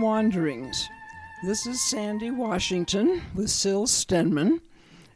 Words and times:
Wanderings. 0.00 0.88
This 1.44 1.66
is 1.66 1.80
Sandy 1.80 2.30
Washington 2.30 3.22
with 3.34 3.50
Syl 3.50 3.86
Stenman, 3.86 4.60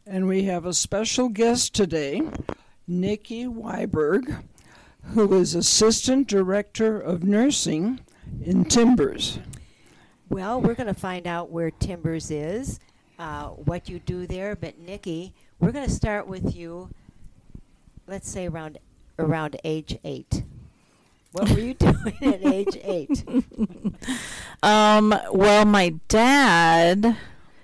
and 0.05 0.27
we 0.27 0.43
have 0.43 0.65
a 0.65 0.73
special 0.73 1.29
guest 1.29 1.73
today, 1.75 2.21
Nikki 2.87 3.45
Wiberg, 3.45 4.43
who 5.13 5.33
is 5.33 5.55
Assistant 5.55 6.27
Director 6.27 6.99
of 6.99 7.23
Nursing 7.23 7.99
in 8.43 8.65
Timbers. 8.65 9.39
Well, 10.29 10.61
we're 10.61 10.75
going 10.75 10.87
to 10.87 10.99
find 10.99 11.27
out 11.27 11.51
where 11.51 11.71
Timbers 11.71 12.31
is, 12.31 12.79
uh, 13.19 13.47
what 13.49 13.89
you 13.89 13.99
do 13.99 14.25
there. 14.25 14.55
But 14.55 14.79
Nikki, 14.79 15.33
we're 15.59 15.71
going 15.71 15.87
to 15.87 15.91
start 15.91 16.27
with 16.27 16.55
you. 16.55 16.89
Let's 18.07 18.29
say 18.29 18.47
around 18.47 18.79
around 19.19 19.57
age 19.63 19.97
eight. 20.03 20.43
What 21.31 21.49
were 21.49 21.59
you 21.59 21.73
doing 21.75 22.17
at 22.21 22.45
age 22.45 22.77
eight? 22.83 23.23
Um, 24.63 25.15
well, 25.31 25.65
my 25.65 25.95
dad. 26.07 27.17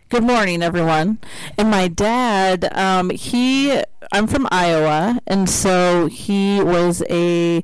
Good 0.10 0.24
morning, 0.24 0.64
everyone. 0.64 1.20
And 1.56 1.70
my 1.70 1.88
dad, 1.88 2.76
um, 2.76 3.12
he, 3.12 3.84
I'm 4.12 4.26
from 4.26 4.48
Iowa, 4.50 5.20
and 5.28 5.48
so 5.48 6.08
he 6.08 6.60
was 6.60 7.04
a, 7.08 7.64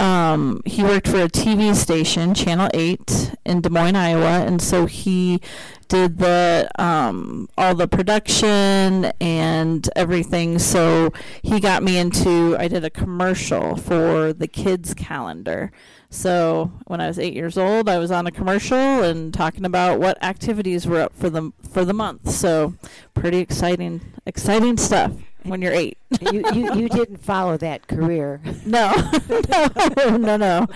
um, 0.00 0.62
he 0.64 0.82
worked 0.82 1.06
for 1.06 1.18
a 1.18 1.28
TV 1.28 1.74
station, 1.74 2.32
Channel 2.34 2.70
8, 2.72 3.34
in 3.44 3.60
Des 3.60 3.68
Moines, 3.68 3.96
Iowa, 3.96 4.46
and 4.46 4.60
so 4.60 4.86
he 4.86 5.42
did 5.88 6.16
the, 6.18 6.70
um, 6.78 7.48
all 7.58 7.74
the 7.74 7.86
production 7.86 9.12
and 9.20 9.88
everything. 9.94 10.58
So 10.58 11.12
he 11.42 11.60
got 11.60 11.82
me 11.82 11.98
into, 11.98 12.56
I 12.58 12.66
did 12.66 12.82
a 12.82 12.90
commercial 12.90 13.76
for 13.76 14.32
the 14.32 14.48
kids 14.48 14.94
calendar. 14.94 15.70
So 16.08 16.72
when 16.86 17.02
I 17.02 17.06
was 17.06 17.18
eight 17.18 17.34
years 17.34 17.58
old, 17.58 17.88
I 17.88 17.98
was 17.98 18.10
on 18.10 18.26
a 18.26 18.30
commercial 18.30 19.02
and 19.02 19.34
talking 19.34 19.66
about 19.66 20.00
what 20.00 20.20
activities 20.22 20.86
were 20.86 21.02
up 21.02 21.14
for 21.14 21.28
the 21.28 21.52
for 21.70 21.84
the 21.84 21.92
month. 21.92 22.30
So 22.30 22.74
pretty 23.14 23.38
exciting, 23.38 24.00
exciting 24.26 24.76
stuff 24.76 25.12
when 25.44 25.62
you're 25.62 25.72
eight. 25.72 25.98
you, 26.20 26.44
you 26.52 26.74
you 26.74 26.88
didn't 27.00 27.18
follow 27.18 27.56
that 27.56 27.86
career, 27.86 28.40
No, 28.64 28.92
no, 29.96 30.16
no, 30.16 30.36
no. 30.36 30.66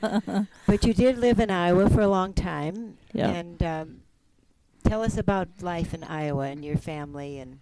but 0.66 0.84
you 0.84 0.94
did 0.94 1.18
live 1.18 1.40
in 1.40 1.50
Iowa 1.50 1.88
for 1.90 2.00
a 2.00 2.08
long 2.08 2.32
time. 2.32 2.98
Yeah. 3.12 3.30
And 3.30 3.62
um, 3.62 4.00
tell 4.84 5.02
us 5.02 5.16
about 5.16 5.48
life 5.60 5.94
in 5.94 6.04
Iowa 6.04 6.46
and 6.46 6.64
your 6.64 6.76
family 6.76 7.38
and. 7.38 7.60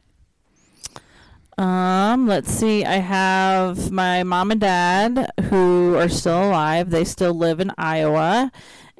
Um, 1.58 2.26
let's 2.26 2.50
see. 2.50 2.86
I 2.86 2.96
have 2.96 3.90
my 3.90 4.22
mom 4.22 4.50
and 4.50 4.60
dad 4.60 5.30
who 5.50 5.94
are 5.96 6.08
still 6.08 6.48
alive. 6.48 6.88
They 6.88 7.04
still 7.04 7.34
live 7.34 7.60
in 7.60 7.70
Iowa. 7.76 8.50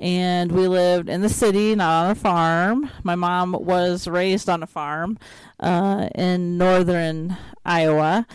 And 0.01 0.51
we 0.51 0.67
lived 0.67 1.11
in 1.11 1.21
the 1.21 1.29
city, 1.29 1.75
not 1.75 2.05
on 2.07 2.11
a 2.13 2.15
farm. 2.15 2.91
My 3.03 3.15
mom 3.15 3.53
was 3.53 4.09
raised 4.09 4.49
on 4.49 4.63
a 4.63 4.67
farm 4.67 5.19
uh, 5.61 6.09
in 6.15 6.57
northern 6.57 7.37
Iowa. 7.67 8.27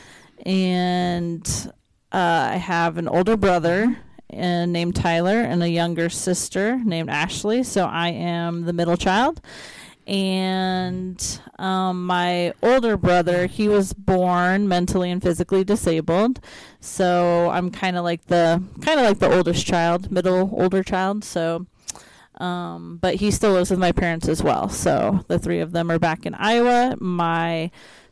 And 0.45 1.43
uh, 2.11 2.49
I 2.51 2.57
have 2.57 2.99
an 2.99 3.07
older 3.07 3.35
brother 3.35 3.97
uh, 4.31 4.65
named 4.65 4.95
Tyler 4.95 5.41
and 5.41 5.63
a 5.63 5.69
younger 5.69 6.07
sister 6.09 6.79
named 6.85 7.09
Ashley. 7.09 7.63
So 7.63 7.85
I 7.85 8.09
am 8.09 8.65
the 8.65 8.73
middle 8.73 8.97
child 8.97 9.41
and 10.07 11.41
um, 11.57 12.05
my 12.05 12.53
older 12.61 12.95
brother 12.95 13.47
he 13.47 13.67
was 13.67 13.93
born 13.93 14.67
mentally 14.67 15.09
and 15.09 15.21
physically 15.21 15.63
disabled 15.63 16.39
so 16.85 17.49
i'm 17.51 17.69
kind 17.69 17.97
of 17.97 18.03
like 18.03 18.25
the 18.27 18.61
kind 18.81 18.99
of 18.99 19.05
like 19.05 19.19
the 19.19 19.35
oldest 19.35 19.65
child 19.65 20.11
middle 20.11 20.49
older 20.53 20.83
child 20.83 21.23
so 21.23 21.65
um, 22.37 22.97
but 22.97 23.15
he 23.15 23.31
still 23.31 23.53
lives 23.53 23.69
with 23.69 23.79
my 23.79 23.93
parents 23.93 24.27
as 24.27 24.43
well 24.43 24.67
so 24.67 25.23
the 25.29 25.39
three 25.39 25.61
of 25.61 25.71
them 25.71 25.89
are 25.89 25.99
back 25.99 26.25
in 26.25 26.33
iowa 26.35 26.95
my 26.99 27.71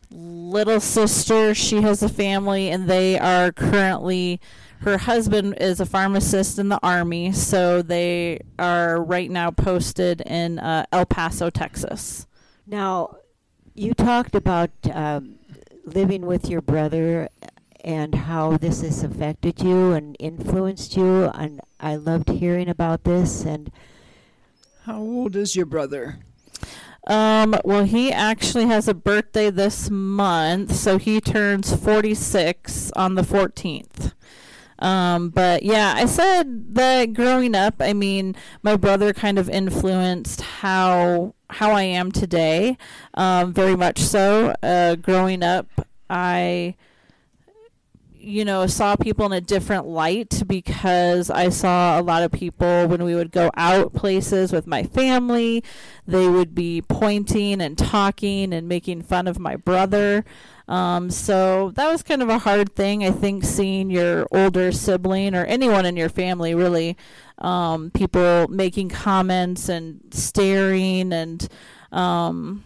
little 0.10 0.80
sister 0.80 1.54
she 1.54 1.82
has 1.82 2.02
a 2.02 2.10
family 2.10 2.70
and 2.70 2.90
they 2.90 3.20
are 3.20 3.52
currently 3.52 4.40
her 4.84 4.98
husband 4.98 5.56
is 5.62 5.80
a 5.80 5.86
pharmacist 5.86 6.60
in 6.60 6.68
the 6.68 6.80
army, 6.84 7.32
so 7.32 7.82
they 7.82 8.42
are 8.60 9.02
right 9.02 9.32
now 9.32 9.50
posted 9.50 10.20
in 10.22 10.60
uh, 10.60 10.86
El 10.92 11.06
Paso, 11.06 11.50
Texas. 11.50 12.28
Now, 12.68 13.16
you 13.74 13.94
talked 13.94 14.36
about 14.36 14.72
um, 14.92 15.40
living 15.86 16.26
with 16.26 16.50
your 16.50 16.62
brother 16.62 17.30
and 17.84 18.16
how 18.16 18.58
this 18.58 18.82
has 18.82 19.04
affected 19.04 19.62
you 19.62 19.92
and 19.92 20.16
influenced 20.20 20.96
you, 20.96 21.26
and 21.26 21.62
I 21.80 21.96
loved 21.96 22.30
hearing 22.30 22.70
about 22.70 23.04
this. 23.04 23.44
And 23.46 23.72
How 24.86 25.00
old 25.00 25.36
is 25.36 25.56
your 25.56 25.66
brother? 25.66 26.20
Um, 27.06 27.56
well, 27.66 27.84
he 27.84 28.12
actually 28.12 28.66
has 28.68 28.88
a 28.88 28.94
birthday 28.94 29.50
this 29.50 29.90
month, 29.90 30.74
so 30.74 30.98
he 30.98 31.20
turns 31.20 31.76
46 31.76 32.92
on 32.96 33.16
the 33.16 33.24
14th. 33.24 34.14
Um, 34.80 35.30
but 35.30 35.64
yeah, 35.64 35.94
I 35.96 36.06
said 36.06 36.76
that 36.76 37.14
growing 37.14 37.56
up, 37.56 37.76
I 37.80 37.94
mean, 37.94 38.36
my 38.62 38.76
brother 38.76 39.14
kind 39.14 39.38
of 39.38 39.50
influenced 39.50 40.42
how 40.42 41.36
how 41.50 41.72
I 41.72 41.84
am 41.84 42.12
today. 42.12 42.78
Um, 43.14 43.54
very 43.54 43.76
much 43.76 44.00
so. 44.00 44.56
Uh, 44.64 44.96
growing 44.96 45.44
up, 45.44 45.68
I 46.10 46.76
you 48.24 48.46
know, 48.46 48.66
saw 48.68 48.96
people 48.96 49.26
in 49.26 49.34
a 49.34 49.42
different 49.42 49.86
light 49.86 50.44
because 50.48 51.30
I 51.30 51.50
saw 51.50 52.00
a 52.00 52.02
lot 52.02 52.24
of 52.24 52.32
people 52.32 52.88
when 52.88 53.04
we 53.04 53.16
would 53.16 53.32
go 53.32 53.52
out 53.58 53.94
places 53.94 54.54
with 54.54 54.66
my 54.66 54.84
family, 54.84 55.64
they 56.08 56.28
would 56.30 56.56
be 56.56 56.82
pointing 56.82 57.62
and 57.62 57.78
talking 57.78 58.54
and 58.54 58.68
making 58.68 59.02
fun 59.02 59.28
of 59.28 59.40
my 59.40 59.58
brother. 59.58 60.24
Um, 60.70 61.12
so 61.12 61.72
that 61.72 61.92
was 61.92 62.04
kind 62.04 62.22
of 62.22 62.30
a 62.30 62.40
hard 62.40 62.74
thing, 62.74 63.04
I 63.04 63.12
think, 63.12 63.44
seeing 63.44 63.90
your 63.90 64.26
older 64.32 64.72
sibling 64.72 65.36
or 65.36 65.44
anyone 65.46 65.86
in 65.86 65.98
your 65.98 66.10
family 66.10 66.56
really, 66.56 66.96
um, 67.40 67.92
people 67.92 68.48
making 68.48 68.88
comments 68.88 69.68
and 69.68 70.00
staring 70.12 71.12
and, 71.12 71.46
um, 71.92 72.64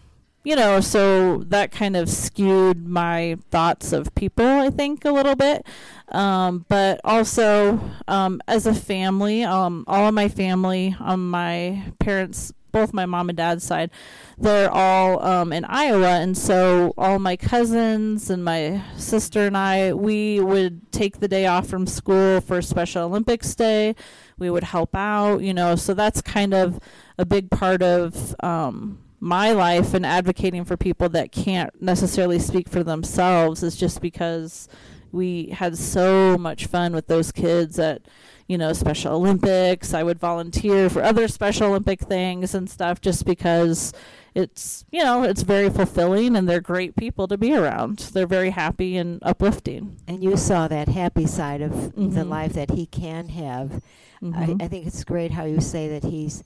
you 0.48 0.56
know, 0.56 0.80
so 0.80 1.44
that 1.48 1.70
kind 1.70 1.94
of 1.94 2.08
skewed 2.08 2.88
my 2.88 3.36
thoughts 3.50 3.92
of 3.92 4.14
people, 4.14 4.46
I 4.46 4.70
think, 4.70 5.04
a 5.04 5.12
little 5.12 5.36
bit. 5.36 5.66
Um, 6.08 6.64
but 6.70 7.02
also, 7.04 7.78
um, 8.08 8.40
as 8.48 8.66
a 8.66 8.72
family, 8.72 9.44
um, 9.44 9.84
all 9.86 10.08
of 10.08 10.14
my 10.14 10.28
family 10.30 10.96
on 11.00 11.28
my 11.28 11.92
parents' 11.98 12.54
both 12.72 12.94
my 12.94 13.04
mom 13.04 13.28
and 13.28 13.36
dad's 13.36 13.62
side, 13.62 13.90
they're 14.38 14.70
all 14.70 15.22
um, 15.22 15.52
in 15.52 15.66
Iowa, 15.66 16.12
and 16.20 16.36
so 16.36 16.94
all 16.96 17.18
my 17.18 17.36
cousins 17.36 18.30
and 18.30 18.42
my 18.42 18.82
sister 18.96 19.46
and 19.46 19.56
I, 19.56 19.92
we 19.92 20.40
would 20.40 20.90
take 20.92 21.20
the 21.20 21.28
day 21.28 21.44
off 21.44 21.66
from 21.66 21.86
school 21.86 22.40
for 22.40 22.62
Special 22.62 23.04
Olympics 23.04 23.54
Day. 23.54 23.94
We 24.38 24.48
would 24.48 24.64
help 24.64 24.96
out, 24.96 25.42
you 25.42 25.52
know, 25.52 25.76
so 25.76 25.92
that's 25.92 26.22
kind 26.22 26.54
of 26.54 26.80
a 27.18 27.26
big 27.26 27.50
part 27.50 27.82
of 27.82 28.34
um, 28.42 28.98
my 29.20 29.52
life 29.52 29.94
and 29.94 30.06
advocating 30.06 30.64
for 30.64 30.76
people 30.76 31.08
that 31.10 31.32
can't 31.32 31.80
necessarily 31.82 32.38
speak 32.38 32.68
for 32.68 32.82
themselves 32.84 33.62
is 33.62 33.76
just 33.76 34.00
because 34.00 34.68
we 35.10 35.46
had 35.50 35.76
so 35.76 36.36
much 36.38 36.66
fun 36.66 36.92
with 36.94 37.06
those 37.08 37.32
kids 37.32 37.78
at 37.78 38.02
you 38.46 38.56
know 38.58 38.72
special 38.72 39.14
olympics 39.14 39.92
i 39.94 40.02
would 40.02 40.18
volunteer 40.18 40.88
for 40.90 41.02
other 41.02 41.26
special 41.28 41.68
olympic 41.68 42.00
things 42.00 42.54
and 42.54 42.68
stuff 42.70 43.00
just 43.00 43.24
because 43.26 43.92
it's 44.34 44.84
you 44.90 45.02
know 45.02 45.22
it's 45.22 45.42
very 45.42 45.68
fulfilling 45.70 46.36
and 46.36 46.46
they're 46.48 46.60
great 46.60 46.94
people 46.94 47.26
to 47.26 47.36
be 47.38 47.54
around 47.54 47.98
they're 48.12 48.26
very 48.26 48.50
happy 48.50 48.96
and 48.98 49.18
uplifting 49.22 49.96
and 50.06 50.22
you 50.22 50.36
saw 50.36 50.68
that 50.68 50.88
happy 50.88 51.26
side 51.26 51.60
of 51.62 51.94
the 51.94 52.00
Mhm. 52.22 52.28
life 52.28 52.52
that 52.52 52.70
he 52.72 52.84
can 52.86 53.28
have. 53.30 53.82
Mhm. 54.22 54.60
I, 54.60 54.64
I 54.64 54.68
think 54.68 54.86
it's 54.86 55.04
great 55.04 55.30
how 55.32 55.44
you 55.44 55.60
say 55.60 55.88
that 55.88 56.04
he's 56.04 56.44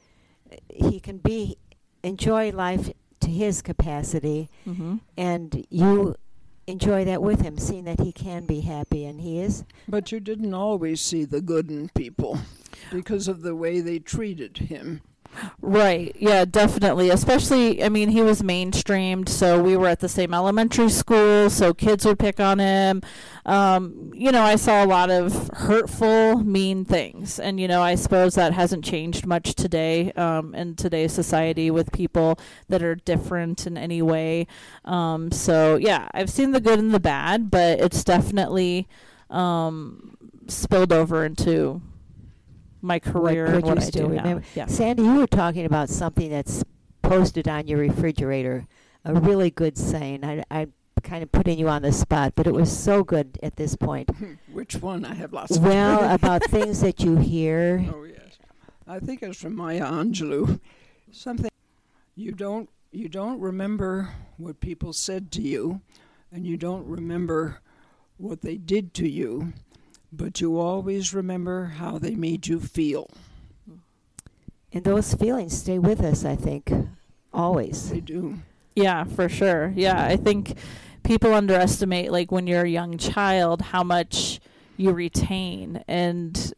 he 0.69 1.01
can 1.01 1.19
be 1.19 1.57
enjoy 2.03 2.51
life 2.51 2.91
to 3.21 3.31
his 3.31 3.63
capacity, 3.63 4.49
Mhm. 4.67 5.01
and 5.17 5.67
you 5.71 6.17
enjoy 6.67 7.05
that 7.05 7.23
with 7.23 7.41
him, 7.41 7.59
seeing 7.59 7.85
that 7.85 8.01
he 8.01 8.13
can 8.13 8.47
be 8.47 8.61
happy, 8.61 9.05
and 9.05 9.21
he 9.21 9.39
is. 9.41 9.65
But 9.89 10.13
you 10.13 10.21
didn't 10.21 10.55
always 10.55 11.01
see 11.01 11.25
the 11.25 11.41
good 11.41 11.71
in 11.71 11.89
people 11.91 12.39
because 12.93 13.29
of 13.29 13.43
the 13.43 13.55
way 13.55 13.81
they 13.81 13.99
treated 13.99 14.59
him. 14.59 15.03
Right. 15.61 16.15
Yeah, 16.19 16.45
definitely. 16.45 17.11
Especially, 17.11 17.83
I 17.83 17.89
mean, 17.89 18.11
he 18.11 18.23
was 18.23 18.43
mainstreamed, 18.43 19.29
so 19.29 19.63
we 19.63 19.77
were 19.77 19.89
at 19.89 20.01
the 20.01 20.09
same 20.09 20.35
elementary 20.35 20.91
school, 20.91 21.49
so 21.51 21.73
kids 21.73 22.05
would 22.05 22.19
pick 22.19 22.39
on 22.39 22.59
him. 22.59 23.03
Um, 23.47 24.13
you 24.15 24.31
know, 24.31 24.43
I 24.43 24.57
saw 24.57 24.85
a 24.85 24.87
lot 24.87 25.11
of 25.11 25.51
hurtful, 25.55 26.37
mean 26.45 26.85
things, 26.85 27.39
and 27.41 27.59
you 27.59 27.67
know, 27.67 27.83
I 27.83 27.95
suppose 27.95 28.35
that 28.35 28.53
hasn't 28.53 28.85
changed 28.85 29.27
much 29.27 29.55
today 29.55 30.13
um, 30.13 30.55
in 30.55 30.77
today's 30.77 31.13
society 31.13 31.71
with 31.71 31.93
people 31.93 32.39
that 32.69 32.83
are 32.83 32.95
different 32.95 33.67
in 33.67 33.77
any 33.77 34.03
way. 34.03 34.47
Um, 34.85 35.33
so 35.33 35.77
yeah, 35.77 36.09
I've 36.13 36.31
seen 36.31 36.53
the 36.53 36.61
good 36.61 36.79
and 36.79 36.93
the 36.93 37.01
bad, 37.01 37.51
but 37.51 37.81
it's 37.81 38.05
definitely 38.05 38.87
um, 39.31 40.17
spilled 40.47 40.93
over 40.93 41.25
into 41.25 41.81
my 42.83 42.99
career 42.99 43.47
what 43.47 43.55
and 43.55 43.65
what 43.65 43.77
you 43.77 43.83
I 43.83 43.85
still 43.87 44.09
do 44.09 44.15
now. 44.15 44.41
Yeah. 44.55 44.67
Sandy, 44.67 45.05
you 45.05 45.15
were 45.15 45.27
talking 45.27 45.65
about 45.65 45.89
something 45.89 46.31
that's 46.31 46.63
posted 47.03 47.49
on 47.49 47.67
your 47.67 47.79
refrigerator. 47.79 48.67
A 49.05 49.15
really 49.15 49.51
good 49.51 49.79
saying. 49.79 50.25
I, 50.25 50.45
I 50.51 50.69
kind 51.03 51.23
of 51.23 51.33
putting 51.33 51.59
you 51.59 51.69
on 51.69 51.83
the 51.83 51.93
spot, 51.93 52.35
but 52.35 52.47
it 52.47 52.53
was 52.53 52.77
so 52.77 53.03
good 53.03 53.39
at 53.43 53.57
this 53.57 53.77
point. 53.77 54.11
Hmm. 54.11 54.35
Which 54.53 54.77
one? 54.77 55.05
I 55.05 55.15
have 55.15 55.33
lots 55.33 55.57
of 55.57 55.65
Well, 55.65 56.15
about 56.15 56.45
things 56.45 56.81
that 56.81 57.01
you 57.01 57.17
hear. 57.19 57.85
Oh 57.93 58.05
yes, 58.05 58.39
I 58.87 59.01
think 59.01 59.23
it's 59.23 59.41
from 59.41 59.57
Maya 59.57 59.85
Angelou. 59.85 60.61
Something 61.11 61.51
you 62.15 62.33
don't 62.33 62.69
you 62.91 63.09
don't 63.09 63.41
remember 63.41 64.11
what 64.37 64.61
people 64.61 64.93
said 64.93 65.33
to 65.33 65.43
you, 65.43 65.81
and 66.31 66.47
you 66.47 66.57
don't 66.57 66.87
remember 66.87 67.61
what 68.17 68.43
they 68.43 68.57
did 68.57 68.95
to 68.95 69.09
you, 69.09 69.53
but 70.13 70.41
you 70.41 70.59
always 70.59 71.15
remember 71.15 71.65
how 71.79 71.99
they 71.99 72.15
made 72.15 72.47
you 72.47 72.61
feel. 72.61 73.11
And 74.73 74.85
those 74.85 75.15
feelings 75.15 75.57
stay 75.57 75.79
with 75.79 76.01
us, 76.01 76.25
I 76.25 76.37
think, 76.37 76.73
always. 77.33 77.91
They 77.91 78.01
do. 78.01 78.39
Yeah, 78.75 79.05
for 79.05 79.29
sure. 79.29 79.73
Yeah, 79.75 80.03
I 80.03 80.17
think 80.17 80.57
people 81.03 81.35
underestimate 81.35 82.13
like 82.13 82.31
when 82.31 82.47
you're 82.47 82.65
a 82.65 82.69
young 82.69 82.99
child 82.99 83.61
how 83.63 83.83
much 83.83 84.41
you 84.83 84.93
retain. 84.93 85.83
And 85.89 86.53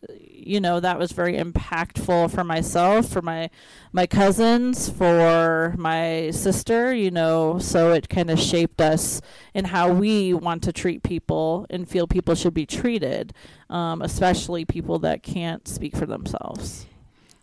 you 0.47 0.61
know 0.61 0.79
that 0.81 0.99
was 0.99 1.13
very 1.13 1.35
impactful 1.39 2.31
for 2.31 2.45
myself 2.45 3.09
for 3.09 3.23
my 3.23 3.49
my 3.93 4.07
cousins 4.07 4.91
for 4.91 5.75
my 5.79 6.31
sister 6.33 6.93
you 6.95 7.11
know. 7.11 7.59
So 7.59 7.93
it 7.93 8.09
kind 8.09 8.31
of 8.31 8.39
shaped 8.39 8.81
us 8.81 9.21
in 9.55 9.67
how 9.67 9.91
we 9.93 10.35
want 10.35 10.63
to 10.65 10.73
treat 10.73 11.03
people 11.03 11.67
and 11.71 11.89
feel 11.89 12.07
people 12.07 12.35
should 12.35 12.53
be 12.55 12.67
treated 12.67 13.33
um, 13.71 14.03
especially 14.03 14.65
people 14.65 14.99
that 15.01 15.23
can't 15.23 15.67
speak 15.67 15.97
for 15.97 16.07
themselves. 16.07 16.87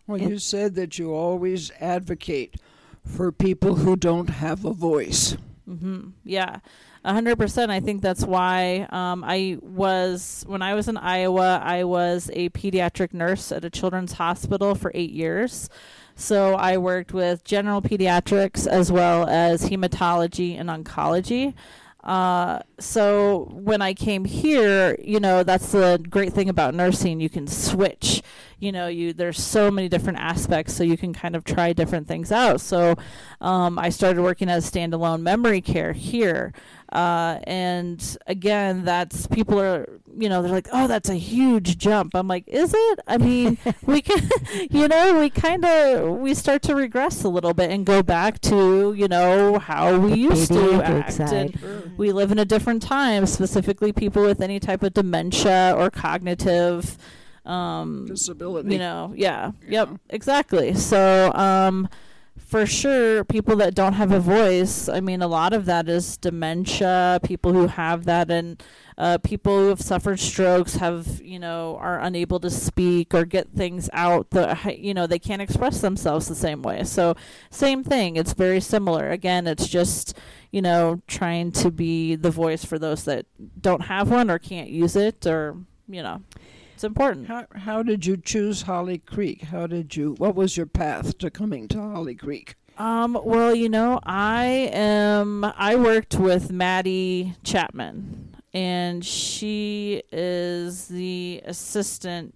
Well, 0.07 0.21
And- 0.21 0.29
you 0.29 0.37
said 0.39 0.75
that 0.75 0.99
you 0.99 1.13
always 1.13 1.71
advocate 1.79 2.55
for 3.05 3.31
people 3.31 3.75
who 3.77 3.95
don't 3.95 4.29
have 4.29 4.63
a 4.63 4.73
voice. 4.73 5.35
hmm 5.65 6.09
Yeah, 6.23 6.59
hundred 7.03 7.37
percent. 7.37 7.71
I 7.71 7.79
think 7.79 8.01
that's 8.01 8.23
why 8.23 8.87
um, 8.89 9.23
I 9.25 9.57
was 9.61 10.43
when 10.47 10.61
I 10.61 10.75
was 10.75 10.87
in 10.87 10.97
Iowa. 10.97 11.61
I 11.63 11.83
was 11.83 12.29
a 12.33 12.49
pediatric 12.49 13.13
nurse 13.13 13.51
at 13.51 13.65
a 13.65 13.69
children's 13.69 14.13
hospital 14.13 14.75
for 14.75 14.91
eight 14.93 15.11
years. 15.11 15.69
So 16.15 16.53
I 16.55 16.77
worked 16.77 17.13
with 17.13 17.43
general 17.43 17.81
pediatrics 17.81 18.67
as 18.67 18.91
well 18.91 19.27
as 19.27 19.69
hematology 19.69 20.59
and 20.59 20.69
oncology. 20.69 21.55
Uh, 22.03 22.59
so 22.79 23.49
when 23.51 23.81
I 23.81 23.93
came 23.93 24.25
here, 24.25 24.97
you 25.03 25.19
know, 25.19 25.43
that's 25.43 25.71
the 25.71 26.03
great 26.09 26.33
thing 26.33 26.49
about 26.49 26.73
nursing. 26.73 27.19
You 27.19 27.29
can 27.29 27.47
switch. 27.47 28.21
You 28.61 28.71
know, 28.71 28.87
you 28.87 29.11
there's 29.11 29.41
so 29.41 29.69
many 29.69 29.89
different 29.89 30.19
aspects, 30.19 30.73
so 30.73 30.83
you 30.83 30.97
can 30.97 31.13
kind 31.13 31.35
of 31.35 31.43
try 31.43 31.73
different 31.73 32.07
things 32.07 32.31
out. 32.31 32.61
So 32.61 32.95
um, 33.41 33.77
I 33.77 33.89
started 33.89 34.21
working 34.21 34.49
as 34.49 34.69
standalone 34.69 35.21
memory 35.21 35.61
care 35.61 35.91
here. 35.91 36.53
Uh, 36.91 37.39
and 37.45 38.17
again, 38.27 38.83
that's 38.83 39.25
people 39.27 39.59
are, 39.59 39.87
you 40.17 40.27
know, 40.27 40.41
they're 40.41 40.51
like, 40.51 40.67
oh, 40.73 40.87
that's 40.87 41.09
a 41.09 41.15
huge 41.15 41.77
jump. 41.77 42.13
I'm 42.13 42.27
like, 42.27 42.43
is 42.47 42.73
it? 42.75 42.99
I 43.07 43.17
mean, 43.17 43.57
we 43.85 44.01
can, 44.01 44.29
you 44.69 44.89
know, 44.89 45.17
we 45.17 45.29
kind 45.29 45.63
of, 45.63 46.17
we 46.17 46.33
start 46.33 46.61
to 46.63 46.75
regress 46.75 47.23
a 47.23 47.29
little 47.29 47.53
bit 47.53 47.71
and 47.71 47.85
go 47.85 48.03
back 48.03 48.41
to, 48.41 48.93
you 48.93 49.07
know, 49.07 49.57
how 49.57 49.97
we 49.97 50.15
used 50.15 50.51
to 50.51 50.83
act. 50.83 51.13
side. 51.13 51.31
And 51.33 51.97
we 51.97 52.11
live 52.11 52.31
in 52.31 52.39
a 52.39 52.45
different 52.45 52.81
time, 52.81 53.25
specifically 53.25 53.93
people 53.93 54.23
with 54.23 54.41
any 54.41 54.59
type 54.59 54.83
of 54.83 54.93
dementia 54.93 55.73
or 55.77 55.89
cognitive, 55.89 56.97
um, 57.45 58.05
Disability. 58.07 58.73
you 58.73 58.79
know 58.79 59.13
yeah 59.15 59.51
Yeah. 59.67 59.85
yep 59.89 59.89
exactly 60.09 60.73
so 60.75 61.31
um 61.33 61.89
for 62.37 62.65
sure 62.65 63.23
people 63.23 63.55
that 63.57 63.75
don't 63.75 63.93
have 63.93 64.11
a 64.11 64.19
voice 64.19 64.87
i 64.89 64.99
mean 64.99 65.21
a 65.21 65.27
lot 65.27 65.53
of 65.53 65.65
that 65.65 65.87
is 65.89 66.17
dementia 66.17 67.19
people 67.23 67.53
who 67.53 67.67
have 67.67 68.05
that 68.05 68.29
and 68.31 68.61
uh, 68.97 69.17
people 69.19 69.57
who 69.57 69.67
have 69.69 69.81
suffered 69.81 70.19
strokes 70.19 70.75
have 70.75 71.21
you 71.23 71.39
know 71.39 71.77
are 71.79 71.99
unable 72.01 72.39
to 72.39 72.49
speak 72.49 73.13
or 73.15 73.25
get 73.25 73.49
things 73.53 73.89
out 73.93 74.29
the 74.31 74.75
you 74.77 74.93
know 74.93 75.07
they 75.07 75.17
can't 75.19 75.41
express 75.41 75.81
themselves 75.81 76.27
the 76.27 76.35
same 76.35 76.61
way 76.61 76.83
so 76.83 77.15
same 77.49 77.83
thing 77.83 78.15
it's 78.15 78.33
very 78.33 78.59
similar 78.61 79.09
again 79.09 79.47
it's 79.47 79.67
just 79.67 80.15
you 80.51 80.61
know 80.61 81.01
trying 81.07 81.51
to 81.51 81.71
be 81.71 82.15
the 82.15 82.29
voice 82.31 82.63
for 82.63 82.77
those 82.77 83.05
that 83.05 83.25
don't 83.59 83.81
have 83.83 84.11
one 84.11 84.29
or 84.29 84.37
can't 84.37 84.69
use 84.69 84.95
it 84.95 85.25
or 85.25 85.57
you 85.87 86.03
know 86.03 86.21
it's 86.81 86.87
important 86.87 87.27
How, 87.27 87.45
how 87.53 87.83
did 87.83 88.07
you 88.07 88.17
choose 88.17 88.63
Holly 88.63 88.97
Creek? 88.97 89.43
How 89.43 89.67
did 89.67 89.95
you? 89.95 90.15
What 90.17 90.33
was 90.33 90.57
your 90.57 90.65
path 90.65 91.15
to 91.19 91.29
coming 91.29 91.67
to 91.67 91.79
Holly 91.79 92.15
Creek? 92.15 92.55
Um, 92.75 93.19
well, 93.23 93.53
you 93.53 93.69
know, 93.69 93.99
I 94.01 94.71
am 94.73 95.45
I 95.55 95.75
worked 95.75 96.15
with 96.15 96.51
Maddie 96.51 97.35
Chapman 97.43 98.35
and 98.51 99.05
she 99.05 100.01
is 100.11 100.87
the 100.87 101.43
assistant 101.45 102.33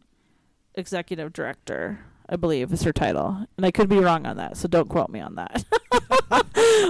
executive 0.75 1.33
director, 1.33 2.01
I 2.30 2.36
believe 2.36 2.71
is 2.71 2.83
her 2.83 2.94
title. 2.94 3.48
And 3.57 3.65
I 3.65 3.71
could 3.71 3.89
be 3.89 3.98
wrong 3.98 4.27
on 4.27 4.38
that, 4.38 4.57
so 4.57 4.68
don't 4.68 4.89
quote 4.89 5.09
me 5.09 5.21
on 5.21 5.33
that. 5.36 5.65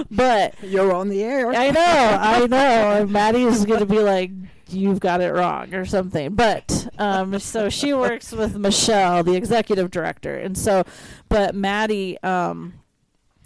but 0.10 0.62
You're 0.62 0.92
on 0.92 1.08
the 1.08 1.24
air. 1.24 1.52
I 1.52 1.70
know, 1.70 2.18
I 2.20 2.46
know. 2.46 3.06
Maddie 3.06 3.44
is 3.44 3.64
going 3.64 3.80
to 3.80 3.86
be 3.86 4.00
like, 4.00 4.30
you've 4.68 5.00
got 5.00 5.20
it 5.20 5.32
wrong 5.32 5.74
or 5.74 5.84
something. 5.84 6.34
But 6.34 6.88
um, 6.98 7.38
so 7.38 7.68
she 7.68 7.92
works 7.92 8.32
with 8.32 8.56
Michelle, 8.56 9.22
the 9.22 9.34
executive 9.34 9.90
director, 9.90 10.36
and 10.36 10.56
so, 10.56 10.84
but 11.28 11.54
Maddie, 11.54 12.20
um, 12.22 12.74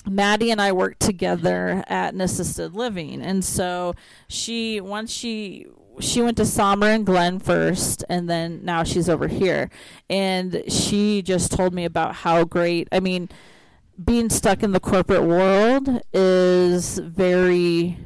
Maddie 0.06 0.50
and 0.50 0.60
I 0.60 0.72
worked 0.72 1.00
together 1.00 1.84
at 1.86 2.14
an 2.14 2.20
assisted 2.20 2.74
living, 2.74 3.22
and 3.22 3.44
so 3.44 3.94
she 4.28 4.80
once 4.80 5.12
she 5.12 5.66
she 5.98 6.22
went 6.22 6.36
to 6.38 6.46
Sommer 6.46 6.86
and 6.86 7.04
Glen 7.04 7.38
first, 7.38 8.04
and 8.08 8.28
then 8.28 8.64
now 8.64 8.84
she's 8.84 9.08
over 9.08 9.28
here, 9.28 9.70
and 10.08 10.62
she 10.68 11.22
just 11.22 11.52
told 11.52 11.74
me 11.74 11.84
about 11.84 12.16
how 12.16 12.44
great. 12.44 12.88
I 12.92 13.00
mean 13.00 13.28
being 14.02 14.30
stuck 14.30 14.62
in 14.62 14.72
the 14.72 14.80
corporate 14.80 15.24
world 15.24 16.00
is 16.12 16.98
very 16.98 17.98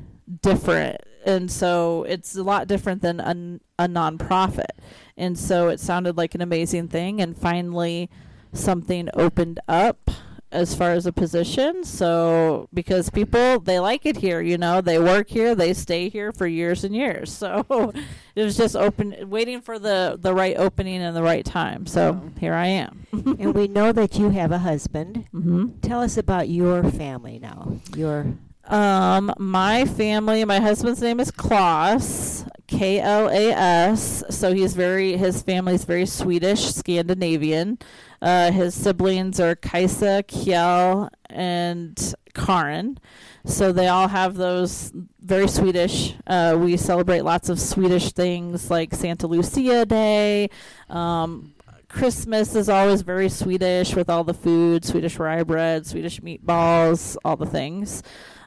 different 0.43 1.00
and 1.25 1.50
so 1.50 2.04
it's 2.04 2.37
a 2.37 2.43
lot 2.43 2.69
different 2.69 3.02
than 3.02 3.21
a, 3.21 3.85
a 3.85 3.88
nonprofit 3.88 4.78
and 5.16 5.38
so 5.38 5.69
it 5.69 5.81
sounded 5.81 6.16
like 6.16 6.35
an 6.35 6.40
amazing 6.40 6.88
thing 6.88 7.21
and 7.21 7.37
finally 7.37 8.09
something 8.52 9.09
opened 9.14 9.59
up 9.69 10.11
as 10.52 10.73
far 10.75 10.93
as 10.93 11.04
a 11.04 11.12
position 11.12 11.83
so 11.83 12.69
because 12.73 13.11
people 13.11 13.59
they 13.59 13.81
like 13.81 14.07
it 14.07 14.19
here 14.19 14.40
you 14.40 14.57
know 14.57 14.81
they 14.81 14.99
work 14.99 15.28
here 15.28 15.54
they 15.54 15.75
stay 15.75 16.09
here 16.09 16.31
for 16.31 16.47
years 16.47 16.85
and 16.85 16.95
years 16.95 17.33
so 17.33 17.64
it 18.37 18.45
was 18.45 18.57
just 18.57 18.76
open 18.76 19.28
waiting 19.28 19.61
for 19.61 19.81
the 19.81 20.16
the 20.21 20.33
right 20.33 20.57
opening 20.57 21.02
and 21.02 21.16
the 21.16 21.23
right 21.23 21.45
time 21.45 21.87
so 21.87 22.31
here 22.38 22.54
i 22.54 22.66
am 22.66 23.04
and 23.38 23.54
we 23.54 23.69
know 23.69 23.93
that 23.93 24.19
you 24.19 24.31
have 24.31 24.50
a 24.50 24.59
husband. 24.59 25.26
mm-hmm. 25.33 25.78
Tell 25.81 26.02
us 26.02 26.16
about 26.16 26.49
your 26.49 26.83
family 26.83 27.38
now. 27.38 27.81
Your 27.97 28.35
Um, 28.66 29.33
my 29.38 29.85
family, 29.85 30.44
my 30.44 30.59
husband's 30.59 31.02
name 31.02 31.21
is 31.21 31.30
Klas, 31.30 32.47
K 32.66 32.99
L 33.00 33.28
A 33.28 33.52
S. 33.52 34.25
So 34.30 34.54
he's 34.54 34.75
very, 34.75 35.16
his 35.16 35.42
family's 35.42 35.85
very 35.85 36.06
Swedish, 36.06 36.75
Scandinavian. 36.75 37.78
Uh, 38.23 38.50
his 38.50 38.75
siblings 38.75 39.38
are 39.38 39.54
Kaisa, 39.54 40.25
Kjell, 40.26 41.11
and 41.28 42.14
Karin. 42.33 42.99
So 43.44 43.71
they 43.71 43.88
all 43.88 44.09
have 44.09 44.37
those 44.37 44.92
very 45.21 45.47
Swedish. 45.47 46.14
Uh, 46.26 46.56
we 46.59 46.78
celebrate 46.78 47.21
lots 47.21 47.50
of 47.50 47.61
Swedish 47.61 48.12
things 48.12 48.71
like 48.71 48.94
Santa 48.94 49.26
Lucia 49.26 49.85
Day. 49.85 50.49
Um, 50.88 51.54
Christmas 51.88 52.56
is 52.56 52.71
always 52.71 53.02
very 53.02 53.28
Swedish 53.28 53.94
with 53.94 54.09
all 54.09 54.25
the 54.25 54.35
food, 54.35 54.85
Swedish 54.85 55.18
rye 55.18 55.42
bread, 55.42 55.87
Swedish 55.87 56.21
meatballs, 56.21 57.16
all 57.25 57.37
the 57.37 57.47
things. 57.47 58.02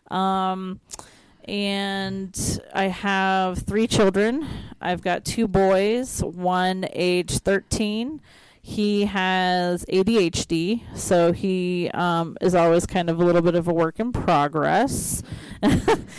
Um, 0.09 0.79
and 1.45 2.59
I 2.73 2.85
have 2.85 3.59
three 3.59 3.87
children. 3.87 4.45
I've 4.81 5.01
got 5.01 5.25
two 5.25 5.47
boys, 5.47 6.21
one 6.21 6.87
age 6.91 7.39
13. 7.39 8.21
He 8.61 9.05
has 9.05 9.85
ADHD, 9.85 10.81
so 10.93 11.31
he 11.31 11.89
um, 11.93 12.35
is 12.41 12.53
always 12.53 12.85
kind 12.85 13.09
of 13.09 13.17
a 13.17 13.23
little 13.23 13.41
bit 13.41 13.55
of 13.55 13.69
a 13.69 13.73
work 13.73 13.97
in 13.97 14.11
progress. 14.11 15.23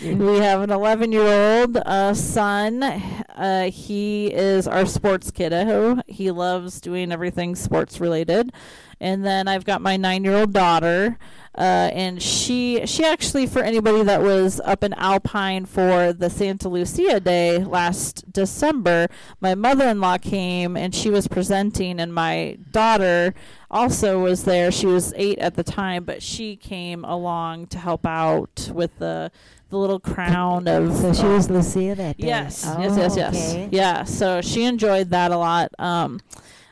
we 0.03 0.39
have 0.39 0.63
an 0.63 0.71
11 0.71 1.13
year 1.13 1.61
old 1.61 1.77
uh, 1.77 2.15
son. 2.15 2.83
Uh, 2.83 3.71
he 3.71 4.33
is 4.33 4.67
our 4.67 4.87
sports 4.87 5.31
kiddo. 5.31 6.01
He 6.07 6.31
loves 6.31 6.81
doing 6.81 7.13
everything 7.13 7.55
sports 7.55 8.01
related. 8.01 8.51
And 8.99 9.27
then 9.27 9.47
I've 9.47 9.67
got 9.67 9.83
my 9.83 9.99
nine 9.99 10.25
year 10.25 10.37
old 10.37 10.55
daughter. 10.55 11.19
Uh, 11.59 11.91
and 11.93 12.23
she 12.23 12.87
she 12.87 13.05
actually 13.05 13.45
for 13.45 13.59
anybody 13.63 14.05
that 14.05 14.23
was 14.23 14.61
up 14.65 14.85
in 14.85 14.95
Alpine 14.95 15.67
for 15.67 16.13
the 16.13 16.31
Santa 16.31 16.69
Lucia 16.69 17.19
Day 17.19 17.59
last 17.65 18.33
December, 18.33 19.09
my 19.41 19.57
mother-in-law 19.57 20.19
came 20.19 20.77
and 20.77 20.95
she 20.95 21.11
was 21.11 21.27
presenting, 21.27 21.99
and 21.99 22.15
my 22.15 22.57
daughter 22.71 23.35
also 23.73 24.21
was 24.23 24.45
there. 24.45 24.71
She 24.71 24.87
was 24.87 25.13
eight 25.17 25.39
at 25.41 25.57
the 25.57 25.65
time, 25.65 26.05
but 26.05 26.23
she 26.23 26.55
came 26.55 27.05
along 27.05 27.67
to 27.69 27.79
help 27.79 28.07
out 28.07 28.71
with 28.73 28.97
the 29.01 29.33
the 29.71 29.77
little 29.77 29.99
crown 30.01 30.69
of. 30.69 30.97
So 30.97 31.13
she 31.13 31.25
was 31.27 31.51
Lucia 31.51 31.97
that 31.97 32.19
day. 32.19 32.27
Yes, 32.29 32.65
Oh, 32.67 32.81
yes, 32.81 32.97
yes, 32.97 33.17
yes. 33.17 33.51
okay. 33.53 33.69
Yeah, 33.73 34.05
so 34.05 34.41
she 34.41 34.63
enjoyed 34.65 35.11
that 35.11 35.33
a 35.33 35.37
lot. 35.37 35.73
Um, 35.79 36.21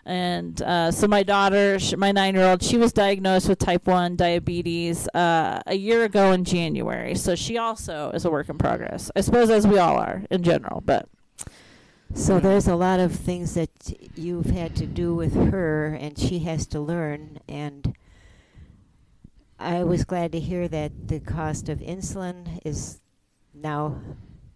and 0.06 0.62
uh, 0.62 0.90
so 0.92 1.08
my 1.08 1.22
daughter, 1.24 1.78
my 1.96 2.12
nine-year-old, 2.12 2.62
she 2.62 2.78
was 2.78 2.92
diagnosed 2.92 3.48
with 3.48 3.58
type 3.58 3.86
one 3.86 4.14
diabetes 4.16 5.08
uh, 5.08 5.60
a 5.66 5.74
year 5.74 6.04
ago 6.04 6.32
in 6.32 6.44
January. 6.44 7.14
So 7.16 7.34
she 7.34 7.58
also 7.58 8.10
is 8.14 8.24
a 8.24 8.30
work 8.30 8.48
in 8.48 8.56
progress. 8.56 9.10
I 9.16 9.20
suppose 9.20 9.50
as 9.50 9.66
we 9.66 9.78
all 9.78 9.96
are 9.98 10.22
in 10.30 10.42
general, 10.42 10.80
but 10.80 11.08
So 12.14 12.40
there's 12.40 12.68
a 12.68 12.76
lot 12.76 13.00
of 13.00 13.12
things 13.12 13.54
that 13.54 13.70
you've 14.14 14.46
had 14.46 14.74
to 14.76 14.86
do 14.86 15.14
with 15.14 15.34
her, 15.50 15.88
and 15.88 16.18
she 16.18 16.38
has 16.40 16.66
to 16.68 16.80
learn. 16.80 17.40
And 17.48 17.94
I 19.58 19.84
was 19.84 20.04
glad 20.04 20.32
to 20.32 20.40
hear 20.40 20.68
that 20.68 21.08
the 21.08 21.20
cost 21.20 21.68
of 21.68 21.80
insulin 21.80 22.60
is 22.64 23.00
now 23.52 24.00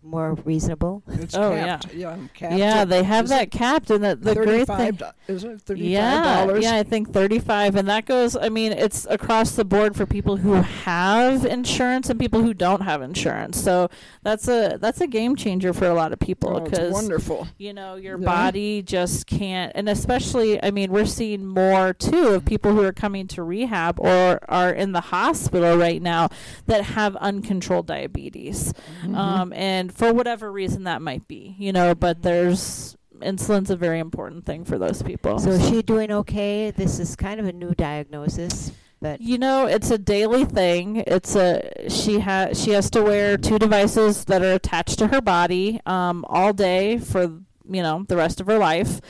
more 0.03 0.35
reasonable. 0.45 1.03
It's 1.09 1.35
Oh, 1.35 1.51
capped. 1.55 1.93
Yeah, 1.95 2.17
capped 2.35 2.55
yeah, 2.55 2.81
at- 2.83 2.89
they 2.89 3.03
have 3.03 3.25
is 3.25 3.31
that 3.31 3.43
it 3.45 3.51
capped, 3.51 3.91
and 3.91 4.03
the, 4.03 4.17
the 4.17 4.35
great 4.35 4.67
thing. 4.67 4.93
do- 4.93 5.05
Is 5.29 5.45
it 5.45 5.65
$35? 5.65 5.79
Yeah, 5.79 6.55
yeah, 6.57 6.75
I 6.77 6.83
think 6.83 7.13
35 7.13 7.77
and 7.77 7.89
that 7.89 8.07
goes 8.07 8.35
I 8.37 8.49
mean 8.49 8.73
it's 8.73 9.07
across 9.11 9.53
the 9.53 9.65
board 9.65 9.95
for 9.97 10.07
people 10.07 10.39
who 10.39 10.55
have 10.55 11.45
insurance 11.45 12.09
and 12.11 12.19
people 12.19 12.43
who 12.43 12.55
don't 12.55 12.81
have 12.83 13.03
insurance. 13.03 13.61
So 13.63 13.89
that's 14.23 14.49
a 14.49 14.79
that's 14.81 15.01
a 15.01 15.07
game 15.07 15.37
changer 15.37 15.73
for 15.73 15.87
a 15.87 15.95
lot 15.95 16.13
of 16.13 16.19
people 16.19 16.57
Oh, 16.57 16.65
it's 16.65 16.93
wonderful. 16.93 17.47
you 17.59 17.73
know 17.73 17.95
your 17.97 18.19
Yeah. 18.19 18.25
body 18.27 18.83
just 18.83 19.27
can't 19.27 19.73
and 19.75 19.89
especially 19.89 20.63
I 20.63 20.71
mean 20.71 20.91
we're 20.91 21.05
seeing 21.05 21.47
more 21.47 21.93
too 21.93 22.29
of 22.29 22.45
people 22.45 22.73
who 22.73 22.83
are 22.83 22.93
coming 22.93 23.27
to 23.29 23.43
rehab 23.43 24.01
or 24.01 24.41
are 24.49 24.71
in 24.73 24.93
the 24.93 25.01
hospital 25.03 25.77
right 25.77 26.01
now 26.03 26.29
that 26.67 26.83
have 26.85 27.17
uncontrolled 27.17 27.87
diabetes. 27.87 28.73
Mhm. 29.05 29.15
Um 29.17 29.53
and 29.55 29.90
for 29.91 30.13
whatever 30.13 30.51
reason 30.51 30.85
that 30.85 31.03
might 31.03 31.27
be, 31.29 31.55
you 31.59 31.73
know, 31.73 31.95
but 31.95 32.23
there's 32.23 32.97
insulin's 33.21 33.71
a 33.71 33.77
very 33.77 33.99
important 33.99 34.47
thing 34.47 34.65
for 34.65 34.79
those 34.79 35.03
people. 35.03 35.39
So 35.39 35.51
is 35.51 35.69
she 35.69 35.83
doing 35.83 36.11
okay? 36.11 36.71
This 36.71 36.99
is 36.99 37.17
kind 37.17 37.39
of 37.39 37.47
a 37.47 37.53
new 37.53 37.75
diagnosis, 37.75 38.73
but 39.01 39.21
You 39.21 39.39
know, 39.39 39.67
it's 39.67 39.91
a 39.91 39.99
daily 39.99 40.45
thing. 40.45 41.05
It's 41.07 41.35
a 41.37 41.89
she 41.89 42.21
has 42.21 42.63
she 42.63 42.71
has 42.73 42.91
to 42.91 43.03
wear 43.03 43.37
two 43.37 43.59
devices 43.59 44.25
that 44.27 44.43
are 44.43 44.53
attached 44.53 44.99
to 45.01 45.09
her 45.09 45.21
body 45.21 45.81
um, 45.87 46.25
all 46.29 46.53
day 46.53 46.99
for 46.99 47.23
you 47.69 47.83
know 47.83 48.05
the 48.09 48.17
rest 48.17 48.41
of 48.41 48.47
her 48.47 48.59
life. 48.59 49.01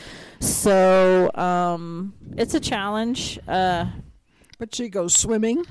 So 0.40 1.30
um, 1.34 2.14
it's 2.37 2.54
a 2.54 2.60
challenge. 2.60 3.38
Uh, 3.49 3.87
But 4.58 4.75
she 4.75 4.90
goes 4.90 5.14
swimming. 5.14 5.64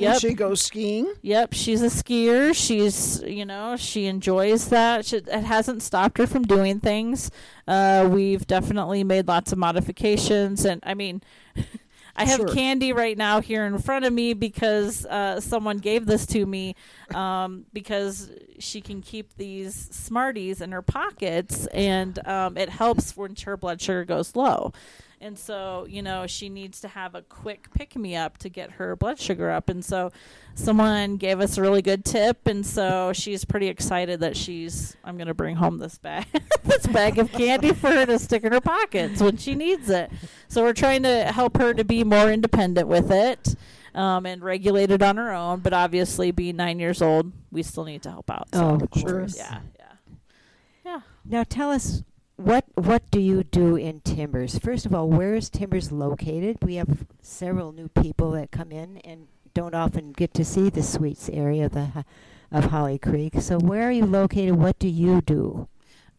Yep. 0.00 0.20
She 0.20 0.34
goes 0.34 0.60
skiing. 0.62 1.12
Yep, 1.22 1.52
she's 1.52 1.82
a 1.82 1.86
skier. 1.86 2.54
She's, 2.54 3.22
you 3.22 3.44
know, 3.44 3.76
she 3.76 4.06
enjoys 4.06 4.68
that. 4.68 5.04
She, 5.06 5.16
it 5.16 5.28
hasn't 5.28 5.82
stopped 5.82 6.18
her 6.18 6.26
from 6.26 6.42
doing 6.42 6.80
things. 6.80 7.30
Uh, 7.68 8.08
we've 8.10 8.46
definitely 8.46 9.04
made 9.04 9.28
lots 9.28 9.52
of 9.52 9.58
modifications, 9.58 10.64
and 10.64 10.80
I 10.84 10.94
mean, 10.94 11.22
I 12.16 12.24
have 12.24 12.40
Sure. 12.40 12.48
candy 12.48 12.92
right 12.92 13.16
now 13.16 13.40
here 13.40 13.64
in 13.64 13.78
front 13.78 14.04
of 14.04 14.12
me 14.12 14.34
because 14.34 15.06
uh, 15.06 15.40
someone 15.40 15.78
gave 15.78 16.06
this 16.06 16.26
to 16.26 16.44
me 16.44 16.74
um, 17.14 17.64
because 17.72 18.30
she 18.58 18.80
can 18.80 19.00
keep 19.00 19.36
these 19.36 19.74
Smarties 19.74 20.60
in 20.60 20.72
her 20.72 20.82
pockets, 20.82 21.66
and 21.68 22.18
um, 22.26 22.56
it 22.56 22.68
helps 22.68 23.16
when 23.16 23.36
her 23.44 23.56
blood 23.56 23.80
sugar 23.80 24.04
goes 24.04 24.34
low. 24.36 24.72
And 25.22 25.38
so, 25.38 25.86
you 25.86 26.00
know, 26.00 26.26
she 26.26 26.48
needs 26.48 26.80
to 26.80 26.88
have 26.88 27.14
a 27.14 27.20
quick 27.20 27.68
pick 27.74 27.94
me 27.94 28.16
up 28.16 28.38
to 28.38 28.48
get 28.48 28.70
her 28.72 28.96
blood 28.96 29.18
sugar 29.18 29.50
up. 29.50 29.68
And 29.68 29.84
so, 29.84 30.12
someone 30.54 31.16
gave 31.18 31.40
us 31.40 31.58
a 31.58 31.62
really 31.62 31.82
good 31.82 32.06
tip. 32.06 32.46
And 32.46 32.64
so, 32.64 33.12
she's 33.12 33.44
pretty 33.44 33.68
excited 33.68 34.20
that 34.20 34.34
she's, 34.36 34.96
I'm 35.04 35.16
going 35.18 35.26
to 35.26 35.34
bring 35.34 35.56
home 35.56 35.76
this 35.76 35.98
bag, 35.98 36.24
this 36.64 36.86
bag 36.86 37.18
of 37.18 37.30
candy 37.32 37.72
for 37.74 37.90
her 37.90 38.06
to 38.06 38.18
stick 38.18 38.44
in 38.44 38.52
her 38.52 38.62
pockets 38.62 39.20
when 39.20 39.36
she 39.36 39.54
needs 39.54 39.90
it. 39.90 40.10
So, 40.48 40.62
we're 40.62 40.72
trying 40.72 41.02
to 41.02 41.24
help 41.24 41.58
her 41.58 41.74
to 41.74 41.84
be 41.84 42.02
more 42.02 42.30
independent 42.32 42.88
with 42.88 43.10
it. 43.10 43.54
Um, 43.92 44.24
and 44.24 44.40
regulate 44.40 44.92
it 44.92 45.02
on 45.02 45.16
her 45.16 45.32
own, 45.32 45.58
but 45.60 45.72
obviously, 45.72 46.30
being 46.30 46.54
nine 46.54 46.78
years 46.78 47.02
old, 47.02 47.32
we 47.50 47.64
still 47.64 47.84
need 47.84 48.02
to 48.04 48.10
help 48.10 48.30
out. 48.30 48.46
So, 48.54 48.60
Oh, 48.64 48.74
of 48.76 48.88
Sure. 49.00 49.10
course. 49.18 49.36
yeah, 49.36 49.58
yeah, 49.80 49.92
yeah. 50.84 51.00
Now 51.24 51.42
tell 51.42 51.72
us 51.72 52.04
what 52.40 52.64
what 52.74 53.10
do 53.10 53.20
you 53.20 53.44
do 53.44 53.76
in 53.76 54.00
Timbers? 54.00 54.58
First 54.58 54.86
of 54.86 54.94
all, 54.94 55.08
where 55.08 55.34
is 55.34 55.50
Timbers 55.50 55.92
located? 55.92 56.58
We 56.62 56.76
have 56.76 57.06
several 57.20 57.72
new 57.72 57.88
people 57.88 58.30
that 58.32 58.50
come 58.50 58.72
in 58.72 58.98
and 58.98 59.28
don't 59.52 59.74
often 59.74 60.12
get 60.12 60.32
to 60.34 60.44
see 60.44 60.70
the 60.70 60.82
Suites 60.82 61.28
area 61.28 61.66
of 61.66 61.72
the 61.72 62.04
of 62.50 62.66
Holly 62.66 62.98
Creek. 62.98 63.34
So 63.40 63.58
where 63.58 63.88
are 63.88 63.92
you 63.92 64.06
located? 64.06 64.56
What 64.56 64.78
do 64.78 64.88
you 64.88 65.20
do? 65.20 65.68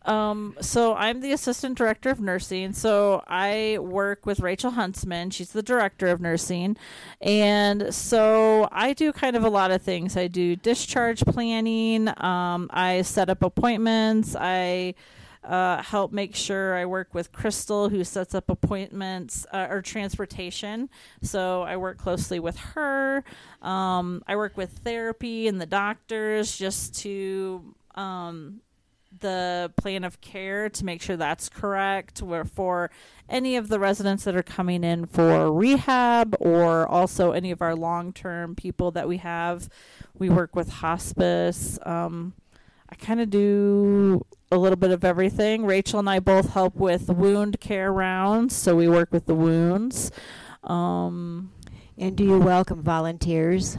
Um, 0.04 0.56
so 0.62 0.96
I'm 0.96 1.22
the 1.22 1.32
assistant 1.32 1.78
director 1.78 2.10
of 2.10 2.20
nursing. 2.20 2.74
So 2.74 3.24
I 3.28 3.78
work 3.80 4.26
with 4.26 4.40
Rachel 4.40 4.72
Huntsman. 4.72 5.30
She's 5.30 5.52
the 5.52 5.62
director 5.62 6.08
of 6.08 6.20
nursing. 6.20 6.78
And 7.20 7.94
so 7.94 8.68
I 8.72 8.94
do 8.94 9.12
kind 9.12 9.36
of 9.36 9.44
a 9.44 9.50
lot 9.50 9.70
of 9.70 9.82
things. 9.82 10.18
I 10.18 10.28
do 10.28 10.56
discharge 10.56 11.24
planning. 11.26 12.08
Um, 12.24 12.70
I 12.72 13.04
set 13.04 13.30
up 13.30 13.44
appointments. 13.44 14.36
I 14.40 14.96
uh, 15.44 15.82
help 15.82 16.12
make 16.12 16.36
sure 16.36 16.76
I 16.76 16.86
work 16.86 17.14
with 17.14 17.32
Crystal, 17.32 17.90
who 17.90 18.04
sets 18.04 18.36
up 18.36 18.50
appointments 18.50 19.46
uh, 19.52 19.68
or 19.70 19.82
transportation. 19.82 20.90
So 21.22 21.64
I 21.64 21.78
work 21.78 21.98
closely 21.98 22.40
with 22.40 22.58
her. 22.58 23.24
Um, 23.62 24.24
I 24.28 24.36
work 24.36 24.56
with 24.56 24.70
therapy 24.80 25.48
and 25.48 25.60
the 25.60 25.66
doctors 25.66 26.56
just 26.56 26.96
to 27.00 27.76
um, 27.96 28.62
the 29.20 29.72
plan 29.78 30.04
of 30.04 30.22
care 30.22 30.70
to 30.70 30.86
make 30.86 31.02
sure 31.02 31.18
that's 31.18 31.50
correct 31.50 32.22
where 32.22 32.46
for 32.46 32.90
any 33.30 33.56
of 33.56 33.68
the 33.68 33.80
residents 33.80 34.24
that 34.24 34.36
are 34.36 34.44
coming 34.44 34.84
in 34.84 35.06
for 35.06 35.52
rehab 35.52 36.36
or 36.40 36.88
also 36.88 37.32
any 37.32 37.52
of 37.52 37.62
our 37.62 37.76
long-term 37.76 38.56
people 38.56 38.92
that 38.92 39.08
we 39.08 39.18
have 39.18 39.68
we 40.18 40.30
work 40.30 40.56
with 40.56 40.70
hospice 40.70 41.78
um, 41.86 42.34
i 42.92 42.96
kind 42.96 43.20
of 43.22 43.30
do 43.30 44.26
a 44.52 44.58
little 44.58 44.76
bit 44.78 44.92
of 44.92 45.04
everything 45.04 45.66
rachel 45.66 46.00
and 46.00 46.10
i 46.10 46.20
both 46.20 46.54
help 46.54 46.76
with 46.76 47.10
wound 47.10 47.60
care 47.60 47.92
rounds 47.92 48.56
so 48.56 48.76
we 48.76 48.88
work 48.88 49.12
with 49.12 49.26
the 49.26 49.36
wounds 49.36 50.12
um, 50.64 51.52
And 51.98 52.16
do 52.16 52.24
you 52.24 52.40
welcome 52.40 52.82
volunteers? 52.84 53.78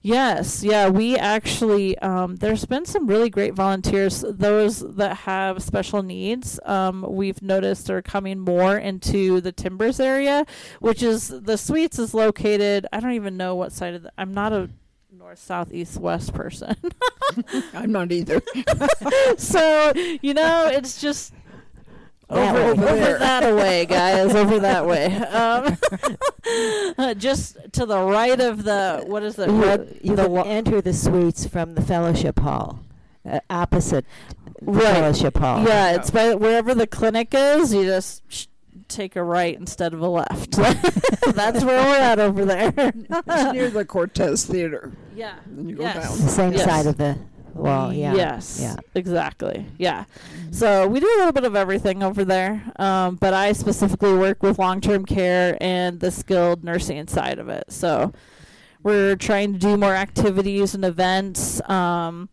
Yes, 0.00 0.62
yeah, 0.62 0.90
we 0.90 1.16
actually 1.16 1.96
um, 1.98 2.36
there's 2.36 2.66
been 2.66 2.84
some 2.84 3.06
really 3.06 3.30
great 3.30 3.54
volunteers. 3.54 4.22
Those 4.28 4.80
that 4.96 5.18
have 5.18 5.62
special 5.62 6.02
needs, 6.02 6.60
um, 6.66 7.06
we've 7.08 7.40
noticed 7.40 7.88
are 7.88 8.02
coming 8.02 8.38
more 8.38 8.76
into 8.76 9.40
the 9.40 9.50
Timbers 9.50 9.98
area, 10.00 10.44
which 10.80 11.02
is 11.02 11.28
the 11.28 11.56
Suites 11.56 11.98
is 11.98 12.12
located. 12.12 12.86
I 12.92 13.00
don't 13.00 13.12
even 13.12 13.38
know 13.38 13.54
what 13.54 13.72
side 13.72 13.94
of 13.94 14.02
the. 14.02 14.12
I'm 14.18 14.34
not 14.34 14.52
a 14.52 14.68
north, 15.24 15.38
south, 15.38 15.72
east, 15.72 15.98
west 15.98 16.34
person, 16.34 16.76
I'm 17.72 17.90
not 17.92 18.12
either. 18.12 18.42
so 19.38 19.92
you 20.20 20.34
know 20.34 20.68
it's 20.70 21.00
just. 21.00 21.32
Over, 22.30 22.58
over 22.58 23.18
that 23.18 23.54
way, 23.54 23.84
guys. 23.84 24.34
Over 24.34 24.58
that 24.60 24.86
way. 24.86 25.06
Um, 26.96 27.18
just 27.18 27.56
to 27.72 27.86
the 27.86 27.98
right 28.00 28.38
of 28.40 28.64
the 28.64 29.02
what 29.06 29.22
is 29.22 29.38
it? 29.38 29.48
You, 29.48 29.62
Red, 29.62 29.98
you 30.02 30.16
the 30.16 30.24
can 30.24 30.32
wa- 30.32 30.42
enter 30.42 30.80
the 30.82 30.92
Suites 30.92 31.46
from 31.46 31.74
the 31.74 31.82
fellowship 31.82 32.38
hall, 32.38 32.80
uh, 33.28 33.40
opposite 33.50 34.04
the 34.60 34.72
Right. 34.72 34.84
fellowship 34.94 35.36
hall. 35.38 35.64
Yeah, 35.64 35.94
it's 35.96 36.10
by 36.10 36.34
wherever 36.34 36.74
the 36.74 36.86
clinic 36.86 37.28
is. 37.34 37.72
You 37.74 37.84
just 37.84 38.22
sh- 38.28 38.46
take 38.88 39.16
a 39.16 39.22
right 39.22 39.56
instead 39.56 39.94
of 39.94 40.00
a 40.00 40.08
left. 40.08 40.52
That's 41.32 41.64
where 41.64 41.84
we're 41.84 41.96
at 41.98 42.18
over 42.18 42.44
there. 42.44 42.72
it's 42.76 43.52
near 43.52 43.70
the 43.70 43.84
Cortez 43.84 44.44
Theater. 44.44 44.92
yeah. 45.14 45.36
Then 45.46 45.68
you 45.68 45.76
go 45.76 45.82
Yes. 45.82 46.08
down. 46.08 46.18
the 46.26 46.28
same 46.32 46.52
Yes. 46.52 46.64
side 46.64 46.86
of 46.86 46.96
the 46.96 47.18
wall. 47.54 47.92
Yeah. 47.92 48.14
Yes. 48.14 48.58
Yeah. 48.60 48.76
Exactly. 48.94 49.66
Yeah. 49.78 50.04
So 50.50 50.86
we 50.88 51.00
do 51.00 51.06
a 51.06 51.18
little 51.18 51.32
bit 51.32 51.44
of 51.44 51.54
everything 51.56 52.02
over 52.02 52.24
there, 52.24 52.62
um, 52.76 53.16
but 53.16 53.32
I 53.34 53.52
specifically 53.52 54.14
work 54.14 54.42
with 54.42 54.58
long-term 54.58 55.04
care 55.06 55.56
and 55.60 56.00
the 56.00 56.10
skilled 56.10 56.64
nursing 56.64 57.06
side 57.08 57.38
of 57.38 57.48
it. 57.48 57.64
So 57.68 58.12
we're 58.82 59.16
trying 59.16 59.52
to 59.54 59.58
do 59.58 59.76
more 59.76 59.94
activities 59.94 60.74
and 60.74 60.84
events. 60.84 61.60
Um, 61.70 62.28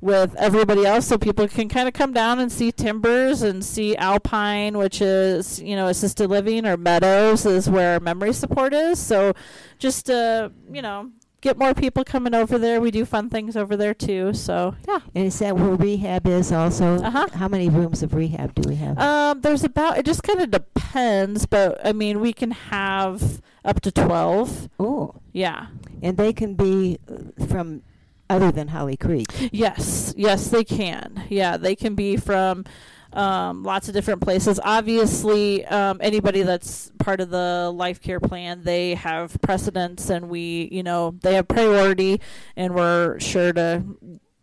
with 0.00 0.34
everybody 0.36 0.84
else 0.84 1.06
so 1.06 1.16
people 1.16 1.48
can 1.48 1.68
kind 1.68 1.88
of 1.88 1.94
come 1.94 2.12
down 2.12 2.38
and 2.38 2.52
see 2.52 2.70
timbers 2.70 3.40
and 3.42 3.64
see 3.64 3.96
alpine 3.96 4.76
which 4.76 5.00
is 5.00 5.60
you 5.62 5.74
know 5.74 5.86
assisted 5.88 6.28
living 6.28 6.66
or 6.66 6.76
meadows 6.76 7.46
is 7.46 7.68
where 7.70 7.98
memory 8.00 8.32
support 8.32 8.74
is 8.74 8.98
so 8.98 9.32
just 9.78 10.10
uh 10.10 10.50
you 10.70 10.82
know 10.82 11.10
get 11.42 11.58
more 11.58 11.74
people 11.74 12.02
coming 12.02 12.34
over 12.34 12.58
there. 12.58 12.80
We 12.80 12.90
do 12.90 13.04
fun 13.04 13.30
things 13.30 13.56
over 13.56 13.76
there 13.76 13.94
too. 13.94 14.32
So 14.34 14.74
yeah. 14.88 14.98
And 15.14 15.26
is 15.26 15.38
that 15.38 15.54
where 15.56 15.74
rehab 15.76 16.26
is 16.26 16.50
also? 16.50 16.96
Uh-huh. 16.96 17.28
How 17.34 17.46
many 17.46 17.68
rooms 17.68 18.02
of 18.02 18.14
rehab 18.14 18.54
do 18.54 18.68
we 18.68 18.74
have? 18.76 18.98
Um, 18.98 19.42
there's 19.42 19.62
about 19.62 19.96
it 19.98 20.06
just 20.06 20.24
kind 20.24 20.40
of 20.40 20.50
depends, 20.50 21.46
but 21.46 21.78
I 21.86 21.92
mean 21.92 22.18
we 22.20 22.32
can 22.32 22.50
have 22.50 23.40
up 23.64 23.80
to 23.82 23.92
twelve. 23.92 24.68
oh, 24.80 25.14
Yeah. 25.32 25.66
and 26.02 26.16
they 26.16 26.32
can 26.32 26.54
be 26.54 26.98
uh, 27.08 27.44
from 27.46 27.82
other 28.28 28.50
than 28.50 28.68
Holly 28.68 28.96
Creek. 28.96 29.26
Yes, 29.52 30.14
yes, 30.16 30.48
they 30.48 30.64
can. 30.64 31.24
Yeah, 31.28 31.56
they 31.56 31.76
can 31.76 31.94
be 31.94 32.16
from 32.16 32.64
um, 33.12 33.62
lots 33.62 33.88
of 33.88 33.94
different 33.94 34.20
places. 34.20 34.60
Obviously, 34.62 35.64
um, 35.66 35.98
anybody 36.02 36.42
that's 36.42 36.92
part 36.98 37.20
of 37.20 37.30
the 37.30 37.72
life 37.74 38.00
care 38.00 38.20
plan, 38.20 38.62
they 38.62 38.94
have 38.94 39.36
precedence, 39.40 40.10
and 40.10 40.28
we, 40.28 40.68
you 40.70 40.82
know, 40.82 41.16
they 41.22 41.34
have 41.34 41.48
priority, 41.48 42.20
and 42.56 42.74
we're 42.74 43.18
sure 43.18 43.52
to. 43.52 43.84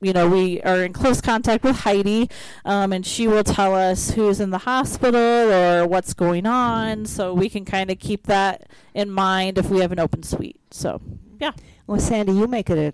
You 0.01 0.11
know, 0.11 0.27
we 0.27 0.61
are 0.63 0.83
in 0.83 0.91
close 0.91 1.21
contact 1.21 1.63
with 1.63 1.77
Heidi, 1.77 2.29
um, 2.65 2.91
and 2.91 3.05
she 3.05 3.25
will 3.25 3.45
tell 3.45 3.73
us 3.73 4.11
who's 4.11 4.41
in 4.41 4.49
the 4.49 4.57
hospital 4.57 5.15
or 5.17 5.87
what's 5.87 6.13
going 6.13 6.45
on, 6.45 7.05
so 7.05 7.33
we 7.33 7.47
can 7.47 7.63
kind 7.63 7.89
of 7.89 7.99
keep 7.99 8.27
that 8.27 8.67
in 8.93 9.09
mind 9.09 9.57
if 9.57 9.69
we 9.69 9.79
have 9.79 9.93
an 9.93 9.99
open 9.99 10.21
suite. 10.21 10.59
So, 10.71 10.99
yeah. 11.39 11.53
Well, 11.87 12.01
Sandy, 12.01 12.33
you 12.33 12.47
make 12.47 12.69
it 12.69 12.77
a 12.77 12.93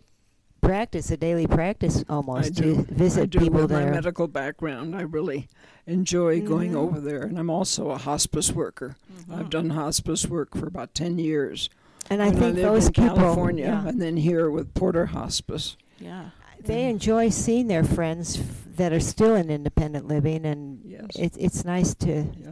practice, 0.59 1.09
a 1.11 1.17
daily 1.17 1.47
practice 1.47 2.03
almost 2.09 2.47
I 2.47 2.49
do. 2.61 2.75
to 2.75 2.81
visit 2.93 3.21
I 3.23 3.25
do 3.27 3.39
people 3.39 3.61
with 3.61 3.71
my 3.71 3.79
there. 3.81 3.91
medical 3.91 4.27
background. 4.27 4.95
I 4.95 5.01
really 5.01 5.47
enjoy 5.87 6.41
going 6.41 6.71
Mhm. 6.73 6.77
over 6.77 6.99
there, 6.99 7.23
and 7.23 7.37
I'm 7.39 7.49
also 7.49 7.89
a 7.91 7.97
hospice 7.97 8.51
worker. 8.51 8.95
Mm-hmm. 9.11 9.33
I've 9.35 9.49
done 9.49 9.71
hospice 9.71 10.27
work 10.27 10.55
for 10.55 10.67
about 10.67 10.93
ten 10.93 11.17
years. 11.19 11.69
and 12.11 12.23
I 12.23 12.29
when 12.29 12.33
think 12.39 12.55
lived 12.55 12.67
those 12.67 12.87
in 12.87 12.93
people, 12.93 13.15
California, 13.17 13.65
yeah, 13.65 13.87
and 13.87 14.01
then 14.01 14.17
here 14.17 14.49
with 14.49 14.73
Porter 14.73 15.07
Hospice. 15.07 15.77
yeah. 15.99 16.29
they 16.61 16.89
enjoy 16.89 17.29
seeing 17.29 17.67
their 17.67 17.85
friends 17.85 18.37
f- 18.37 18.65
that 18.75 18.91
are 18.91 18.99
still 18.99 19.33
in 19.35 19.49
independent 19.49 20.07
living, 20.09 20.43
and 20.45 20.79
Yes. 20.83 21.05
it's 21.15 21.37
it's 21.37 21.63
nice 21.63 21.93
to 21.95 22.25
Yeah. 22.37 22.51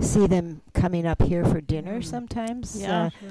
see 0.00 0.26
them 0.26 0.62
coming 0.74 1.06
up 1.06 1.22
here 1.22 1.44
for 1.44 1.60
dinner 1.60 2.00
Mm. 2.00 2.04
sometimes. 2.04 2.76
Yeah. 2.80 3.04
Uh, 3.04 3.10
Sure. 3.20 3.30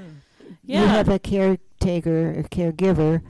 You 0.64 0.78
have 0.78 1.08
a 1.10 1.18
caretaker 1.18 2.38
or 2.38 2.42
caregiver 2.44 3.20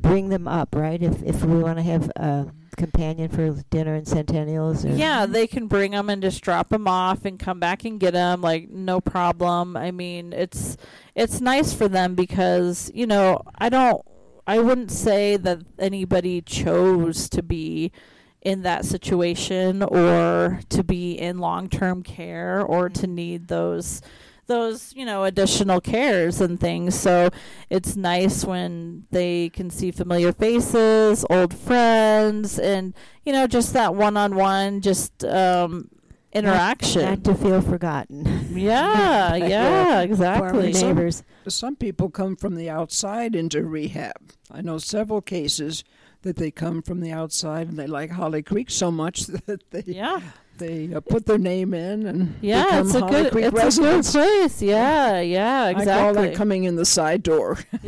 bring 0.00 0.28
them 0.28 0.48
up, 0.48 0.74
right? 0.74 1.02
If 1.02 1.22
if 1.22 1.44
we 1.44 1.62
want 1.62 1.78
to 1.78 1.82
have 1.82 2.10
a 2.16 2.52
companion 2.76 3.28
for 3.28 3.50
dinner 3.70 3.94
and 3.94 4.06
centennials 4.06 4.84
or 4.84 4.90
Yeah, 4.90 5.26
they 5.26 5.46
can 5.46 5.66
bring 5.66 5.90
them 5.90 6.08
and 6.08 6.22
just 6.22 6.42
drop 6.42 6.70
them 6.70 6.88
off 6.88 7.24
and 7.24 7.38
come 7.38 7.60
back 7.60 7.84
and 7.84 8.00
get 8.00 8.12
them 8.12 8.40
like 8.40 8.70
no 8.70 9.00
problem. 9.00 9.76
I 9.76 9.90
mean, 9.90 10.32
it's 10.32 10.76
it's 11.14 11.40
nice 11.40 11.72
for 11.72 11.88
them 11.88 12.14
because, 12.14 12.90
you 12.94 13.06
know, 13.06 13.42
I 13.58 13.68
don't 13.68 14.02
I 14.46 14.60
wouldn't 14.60 14.90
say 14.90 15.36
that 15.36 15.60
anybody 15.78 16.40
chose 16.40 17.28
to 17.30 17.42
be 17.42 17.92
in 18.40 18.62
that 18.62 18.84
situation 18.84 19.82
or 19.82 20.60
to 20.70 20.82
be 20.82 21.12
in 21.12 21.38
long-term 21.38 22.02
care 22.02 22.62
or 22.62 22.88
to 22.88 23.02
mm-hmm. 23.02 23.14
need 23.14 23.48
those 23.48 24.00
those 24.48 24.92
you 24.96 25.04
know 25.04 25.24
additional 25.24 25.80
cares 25.80 26.40
and 26.40 26.58
things 26.58 26.98
so 26.98 27.28
it's 27.70 27.94
nice 27.96 28.44
when 28.44 29.06
they 29.10 29.48
can 29.50 29.70
see 29.70 29.90
familiar 29.90 30.32
faces 30.32 31.24
old 31.30 31.54
friends 31.54 32.58
and 32.58 32.94
you 33.24 33.32
know 33.32 33.46
just 33.46 33.72
that 33.74 33.94
one-on-one 33.94 34.80
just 34.80 35.24
um 35.24 35.88
interaction 36.32 37.02
not 37.02 37.24
to 37.24 37.34
feel 37.34 37.60
forgotten. 37.62 38.24
yeah 38.56 39.34
yeah 39.54 39.84
Former 39.90 40.02
exactly 40.04 40.72
Some- 40.72 40.88
neighbors. 40.88 41.22
Some 41.46 41.76
people 41.76 42.10
come 42.10 42.36
from 42.36 42.54
the 42.56 42.68
outside 42.68 43.34
into 43.34 43.64
rehab. 43.64 44.32
I 44.50 44.60
know 44.60 44.76
several 44.76 45.22
cases 45.22 45.84
that 46.22 46.36
they 46.36 46.50
come 46.50 46.82
from 46.82 47.00
the 47.00 47.10
outside 47.12 47.68
and 47.68 47.78
they 47.78 47.86
like 47.86 48.10
Holly 48.10 48.42
Creek 48.42 48.70
so 48.70 48.90
much 48.90 49.20
that 49.46 49.70
they 49.70 49.84
yeah 49.86 50.20
they 50.58 50.92
uh, 50.94 51.00
put 51.00 51.26
their 51.26 51.38
name 51.38 51.72
in 51.74 52.06
and 52.06 52.34
yeah 52.40 52.64
become 52.64 52.86
it's 52.86 52.94
a 52.94 53.00
Holly 53.00 53.12
good 53.12 53.32
Creek 53.32 53.44
it's 53.44 53.52
a 53.52 53.56
good 53.56 53.64
residents. 53.64 54.12
place 54.12 54.62
yeah 54.62 55.20
yeah 55.20 55.64
I 55.64 55.84
call 55.84 56.14
that 56.14 56.34
coming 56.34 56.64
in 56.64 56.76
the 56.76 56.84
side 56.84 57.22
door. 57.22 57.58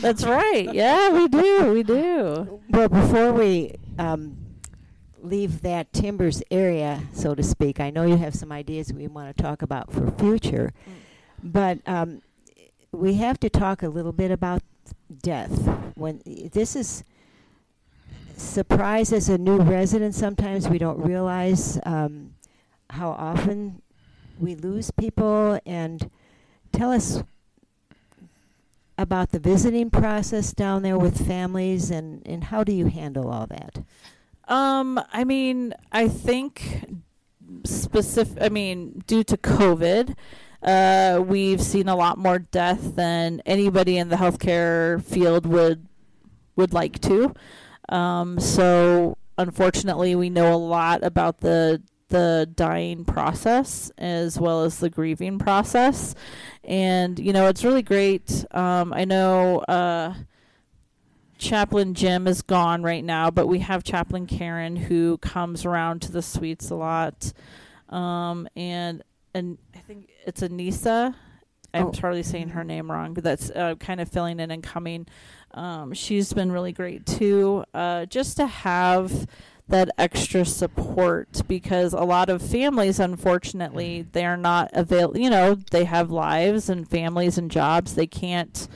that's 0.00 0.24
right 0.24 0.68
yeah 0.72 1.10
we 1.10 1.28
do 1.28 1.72
we 1.72 1.82
do 1.82 2.60
Well, 2.70 2.88
before 2.88 3.32
we 3.32 3.76
um, 3.98 4.36
leave 5.22 5.62
that 5.62 5.92
timbers 5.92 6.42
area, 6.50 7.00
so 7.12 7.34
to 7.34 7.42
speak, 7.42 7.78
I 7.80 7.90
know 7.90 8.04
you 8.04 8.16
have 8.16 8.34
some 8.34 8.50
ideas 8.52 8.92
we 8.92 9.06
want 9.06 9.34
to 9.36 9.42
talk 9.42 9.62
about 9.62 9.92
for 9.92 10.10
future, 10.12 10.72
but 11.42 11.78
um, 11.86 12.22
we 12.90 13.14
have 13.14 13.38
to 13.40 13.50
talk 13.50 13.82
a 13.82 13.88
little 13.88 14.12
bit 14.12 14.30
about 14.30 14.62
death. 15.22 15.52
When 15.94 16.20
this 16.52 16.74
is 16.74 17.04
surprise 18.36 19.12
as 19.12 19.28
a 19.28 19.38
new 19.38 19.58
resident, 19.58 20.14
sometimes 20.14 20.68
we 20.68 20.78
don't 20.78 20.98
realize 20.98 21.78
um, 21.84 22.34
how 22.90 23.10
often 23.10 23.82
we 24.38 24.54
lose 24.54 24.90
people. 24.90 25.58
And 25.66 26.10
tell 26.72 26.92
us 26.92 27.22
about 28.98 29.32
the 29.32 29.38
visiting 29.38 29.90
process 29.90 30.52
down 30.52 30.82
there 30.82 30.98
with 30.98 31.26
families, 31.26 31.90
and, 31.90 32.22
and 32.26 32.44
how 32.44 32.62
do 32.64 32.72
you 32.72 32.86
handle 32.86 33.30
all 33.30 33.46
that? 33.46 33.82
Um, 34.48 35.00
I 35.12 35.24
mean, 35.24 35.72
I 35.90 36.08
think 36.08 36.84
specific. 37.64 38.38
I 38.40 38.48
mean, 38.48 39.02
due 39.06 39.24
to 39.24 39.36
COVID, 39.36 40.14
uh, 40.62 41.22
we've 41.24 41.60
seen 41.60 41.88
a 41.88 41.96
lot 41.96 42.18
more 42.18 42.38
death 42.38 42.94
than 42.96 43.40
anybody 43.46 43.96
in 43.98 44.08
the 44.08 44.16
healthcare 44.16 45.02
field 45.02 45.46
would 45.46 45.86
would 46.54 46.72
like 46.72 47.00
to. 47.00 47.34
Um, 47.92 48.40
so 48.40 49.18
unfortunately, 49.36 50.14
we 50.14 50.30
know 50.30 50.54
a 50.54 50.56
lot 50.56 51.04
about 51.04 51.38
the 51.38 51.82
the 52.08 52.46
dying 52.54 53.06
process 53.06 53.90
as 53.96 54.38
well 54.38 54.64
as 54.64 54.78
the 54.78 54.90
grieving 54.90 55.38
process, 55.38 56.14
and 56.64 57.18
you 57.18 57.32
know 57.32 57.46
it's 57.48 57.64
really 57.64 57.82
great. 57.82 58.44
Um, 58.50 58.92
I 58.92 59.04
know. 59.04 59.58
Uh, 59.60 60.14
Chaplain 61.38 61.94
Jim 61.94 62.28
is 62.28 62.40
gone 62.40 62.84
right 62.84 63.02
now, 63.02 63.28
but 63.28 63.48
we 63.48 63.58
have 63.58 63.82
Chaplain 63.82 64.28
Karen 64.28 64.76
who 64.76 65.18
comes 65.18 65.64
around 65.64 66.00
to 66.02 66.12
the 66.12 66.22
suites 66.22 66.70
a 66.70 66.76
lot. 66.76 67.32
Um, 67.88 68.48
and 68.54 69.02
and 69.34 69.58
I 69.74 69.78
think 69.78 70.08
it's 70.24 70.40
Anissa. 70.40 71.16
I'm 71.74 71.86
Oh. 71.86 71.90
probably 71.92 72.22
saying 72.22 72.50
her 72.50 72.64
name 72.64 72.90
wrong, 72.90 73.14
but 73.14 73.24
that's 73.24 73.50
uh, 73.50 73.74
kind 73.76 74.00
of 74.00 74.08
filling 74.08 74.40
in 74.40 74.50
and 74.50 74.62
coming. 74.62 75.06
Um, 75.52 75.92
she's 75.94 76.32
been 76.32 76.52
really 76.52 76.72
great 76.72 77.06
too. 77.06 77.64
Uh, 77.74 78.06
just 78.06 78.36
to 78.38 78.46
have 78.46 79.26
that 79.68 79.88
extra 79.96 80.44
support 80.44 81.42
because 81.48 81.92
a 81.94 82.00
lot 82.00 82.28
of 82.28 82.42
families, 82.42 82.98
unfortunately, 82.98 84.06
they're 84.12 84.36
not 84.36 84.70
available. 84.72 85.18
You 85.18 85.30
know, 85.30 85.54
they 85.70 85.84
have 85.84 86.10
lives 86.10 86.68
and 86.68 86.86
families 86.88 87.38
and 87.38 87.50
jobs. 87.50 87.94
They 87.94 88.06
can't 88.06 88.68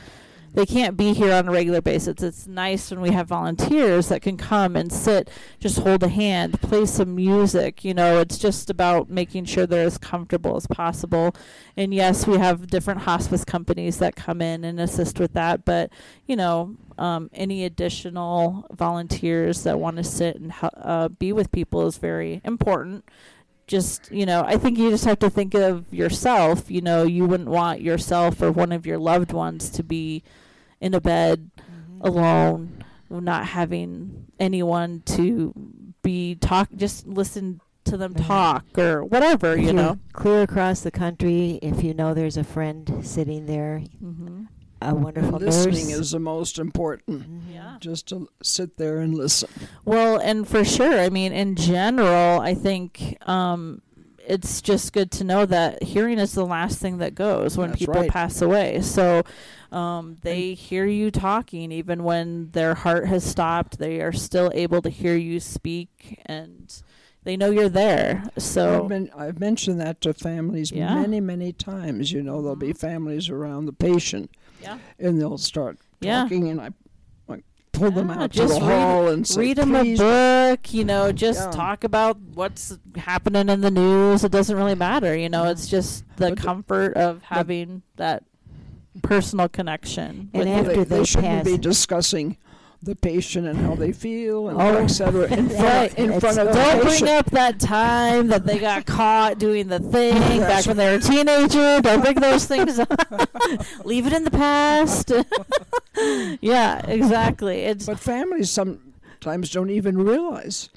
they 0.57 0.65
can't 0.65 0.97
be 0.97 1.13
here 1.13 1.35
on 1.35 1.49
a 1.49 1.53
regular 1.53 1.83
basis. 1.83 2.23
It's 2.23 2.47
nice 2.47 2.91
when 2.91 3.03
we 3.03 3.11
have 3.11 3.29
volunteers 3.29 4.09
that 4.09 4.23
can 4.23 4.39
come 4.39 4.75
and 4.75 4.91
sit, 4.91 5.29
just 5.61 5.81
hold 5.81 6.03
a 6.03 6.09
hand, 6.09 6.63
play 6.63 6.87
some 6.87 7.15
music. 7.15 7.85
You 7.85 7.93
know, 7.93 8.21
it's 8.21 8.39
just 8.39 8.71
about 8.71 9.11
making 9.11 9.45
sure 9.45 9.67
they're 9.67 9.87
as 9.87 9.99
comfortable 9.99 10.57
as 10.57 10.67
possible. 10.67 11.37
And 11.77 11.93
yes, 11.93 12.27
we 12.27 12.39
have 12.39 12.69
different 12.69 13.03
hospice 13.03 13.45
companies 13.45 13.99
that 13.99 14.17
come 14.17 14.41
in 14.41 14.65
and 14.65 14.81
assist 14.81 15.21
with 15.21 15.35
that. 15.35 15.67
But 15.67 15.93
you 16.25 16.37
know, 16.37 16.75
um, 16.97 17.29
any 17.35 17.67
additional 17.67 18.67
volunteers 18.73 19.63
that 19.65 19.79
want 19.79 19.99
to 19.99 20.05
sit 20.05 20.37
and 20.37 20.55
uh, 20.63 21.09
be 21.09 21.35
with 21.35 21.53
people 21.53 21.87
is 21.87 21.99
very 21.99 22.41
important 22.45 23.05
just 23.67 24.13
you 24.13 24.25
know 24.25 24.45
i 24.47 24.57
think 24.57 24.79
you 24.79 24.91
just 24.91 25.05
have 25.05 25.19
to 25.19 25.29
think 25.29 25.53
of 25.53 25.93
yourself 25.93 26.71
you 26.71 26.81
know 26.81 27.03
you 27.03 27.27
wouldn't 27.27 27.49
want 27.49 27.81
yourself 27.81 28.41
or 28.41 28.53
one 28.53 28.71
of 28.71 28.87
your 28.87 28.97
loved 28.97 29.33
ones 29.33 29.69
to 29.69 29.83
be 29.83 30.23
in 30.81 30.95
a 30.95 31.01
bed 31.01 31.51
alone 32.01 32.85
not 33.09 33.47
having 33.47 34.27
anyone 34.39 35.03
to 35.07 35.53
be 36.03 36.35
talk 36.35 36.69
just 36.77 37.07
listen 37.07 37.61
to 37.85 37.97
them 37.97 38.15
Mhm. 38.15 38.27
talk 38.27 38.65
or 38.79 39.05
whatever 39.05 39.53
If 39.53 39.59
you 39.61 39.65
you're 39.67 39.75
know 39.75 39.99
clear 40.13 40.43
across 40.43 40.81
the 40.81 40.91
country, 40.91 41.59
if 41.63 41.83
you 41.85 41.95
know 41.95 42.15
there's 42.15 42.37
a 42.37 42.43
friend 42.45 43.01
sitting 43.03 43.47
there, 43.47 43.83
mm-hmm. 44.03 44.43
a 44.83 44.93
wonderful 44.95 45.39
Listening 45.39 45.89
nurse. 45.91 45.99
is 46.01 46.11
the 46.11 46.19
most 46.19 46.59
important. 46.59 47.21
Mhm. 47.23 47.55
yeah 47.55 47.77
Just 47.81 48.09
to 48.09 48.29
sit 48.43 48.77
there 48.77 48.99
and 48.99 49.15
listen. 49.15 49.49
Well, 49.85 50.19
and 50.19 50.47
for 50.49 50.65
sure, 50.65 50.99
I 51.01 51.09
mean, 51.11 51.33
in 51.33 51.55
general, 51.55 52.41
I 52.41 52.55
think 52.55 53.17
um, 53.29 53.83
it's 54.27 54.61
just 54.61 54.93
good 54.93 55.11
to 55.13 55.25
know 55.25 55.47
that 55.47 55.83
hearing 55.83 56.19
is 56.19 56.33
the 56.33 56.45
last 56.45 56.79
thing 56.79 56.99
that 56.99 57.15
goes 57.15 57.57
when 57.57 57.71
That's 57.71 57.79
people 57.79 57.95
right. 57.95 58.11
pass 58.11 58.43
away. 58.43 58.81
So 58.83 59.23
um, 59.73 60.17
they 60.23 60.55
hear 60.55 60.85
you 60.87 61.11
talking, 61.11 61.71
even 61.73 62.03
when 62.05 62.51
their 62.51 62.75
heart 62.75 63.07
has 63.07 63.25
stopped, 63.25 63.79
they 63.79 64.01
are 64.01 64.13
still 64.13 64.51
able 64.55 64.83
to 64.83 64.91
hear 64.91 65.17
you 65.17 65.41
speak 65.41 66.21
and 66.27 66.83
they 67.25 67.37
know 67.37 67.51
you're 67.51 67.69
there. 67.69 68.25
So 68.39 68.83
I've, 68.85 68.89
been, 68.89 69.11
I've 69.17 69.41
mentioned 69.41 69.81
that 69.81 70.01
to 70.03 70.15
families 70.15 70.71
Yeah. 70.71 70.95
many, 70.95 71.21
many 71.21 71.53
times. 71.53 72.13
You 72.13 72.23
know, 72.23 72.41
there'll 72.41 72.57
be 72.57 72.73
families 72.73 73.29
around 73.29 73.67
the 73.67 73.73
patient, 73.73 74.31
yeah, 74.61 74.79
and 74.99 75.21
they'll 75.21 75.39
start 75.39 75.79
Yeah. 76.01 76.23
talking, 76.23 76.49
and 76.49 76.61
I, 76.61 76.67
I 76.67 76.73
pull 77.77 77.91
them 77.91 78.09
Yeah, 78.09 78.23
out 78.25 78.33
to 78.33 78.37
just 78.39 78.55
the 78.61 78.67
read- 78.67 78.81
hall 78.81 79.09
and 79.09 79.27
say, 79.27 79.41
read 79.41 79.57
them 79.59 79.75
a 79.77 79.97
book. 79.97 80.73
You 80.75 80.85
know, 80.85 81.13
just 81.13 81.41
Yeah. 81.41 81.51
talk 81.51 81.85
about 81.85 82.19
what's 82.35 82.79
happening 82.97 83.49
in 83.49 83.61
the 83.61 83.71
news. 83.71 84.25
It 84.25 84.33
doesn't 84.33 84.57
really 84.57 84.75
matter. 84.75 85.17
You 85.17 85.29
know, 85.29 85.45
it's 85.45 85.67
just 85.69 86.05
the 86.17 86.31
But 86.31 86.37
the- 86.37 86.43
comfort 86.43 86.95
of 86.97 87.23
having 87.23 87.83
that 87.97 88.23
personal 89.03 89.49
connection. 89.49 90.31
And 90.33 90.45
with 90.45 90.49
after 90.49 90.69
they, 90.73 90.85
they 90.85 90.99
they 90.99 91.05
shouldn't 91.05 91.45
be 91.45 91.59
discussing 91.59 92.37
the 92.83 92.95
patient 92.95 93.47
and 93.47 93.59
how 93.59 93.75
they 93.75 93.91
feel 93.91 94.49
and 94.49 94.61
Oh. 94.61 94.77
et 94.77 94.87
cetera 94.89 95.25
in 95.33 95.49
front, 95.49 95.63
Right. 95.65 95.95
in 95.99 96.21
front 96.21 96.39
of 96.39 96.49
the 96.49 96.53
Don't 96.53 96.83
bring 96.83 97.09
up 97.09 97.31
that 97.31 97.59
time 97.59 98.29
that 98.29 98.47
they 98.47 98.59
got 98.59 98.87
caught 98.87 99.39
doing 99.39 99.69
the 99.69 99.81
thing 99.81 100.15
back 100.41 100.67
when 100.67 100.77
they 100.77 100.91
were 100.91 100.97
a 100.99 101.01
teenager. 101.01 101.81
Don't 101.81 102.01
bring 102.03 102.17
those 102.21 102.45
things 102.45 102.79
up. 102.79 102.93
Leave 103.85 104.07
it 104.07 104.13
in 104.13 104.25
the 104.25 104.31
past. 104.31 105.11
yeah, 106.41 106.85
exactly. 106.87 107.61
It's 107.63 107.87
But 107.87 107.99
families 107.99 108.51
sometimes 108.51 109.51
don't 109.51 109.71
even 109.71 109.99
realize. 109.99 110.69